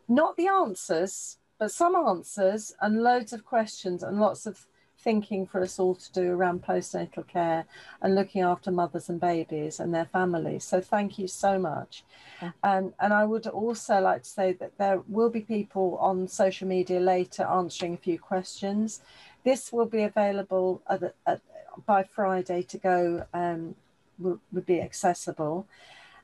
[0.07, 4.66] not the answers, but some answers and loads of questions and lots of
[5.01, 7.66] thinking for us all to do around postnatal care
[8.01, 10.64] and looking after mothers and babies and their families.
[10.64, 12.03] So thank you so much.
[12.41, 12.51] Yeah.
[12.64, 16.68] Um, and I would also like to say that there will be people on social
[16.68, 19.01] media later answering a few questions.
[19.43, 21.41] This will be available at, at,
[21.86, 23.76] by Friday to go, um,
[24.20, 25.66] would be accessible.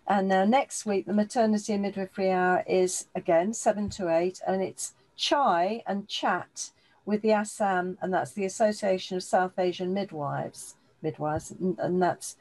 [0.08, 4.62] And now next week, the maternity and midwifery hour is again seven to eight, and
[4.62, 6.72] it's chai and chat
[7.06, 12.36] with the ASAM, and that's the Association of South Asian Midwives, midwives, and that's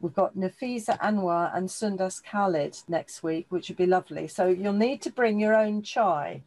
[0.00, 4.26] we've got Nafisa Anwar and Sundas Khalid next week, which would be lovely.
[4.26, 6.42] So you'll need to bring your own chai,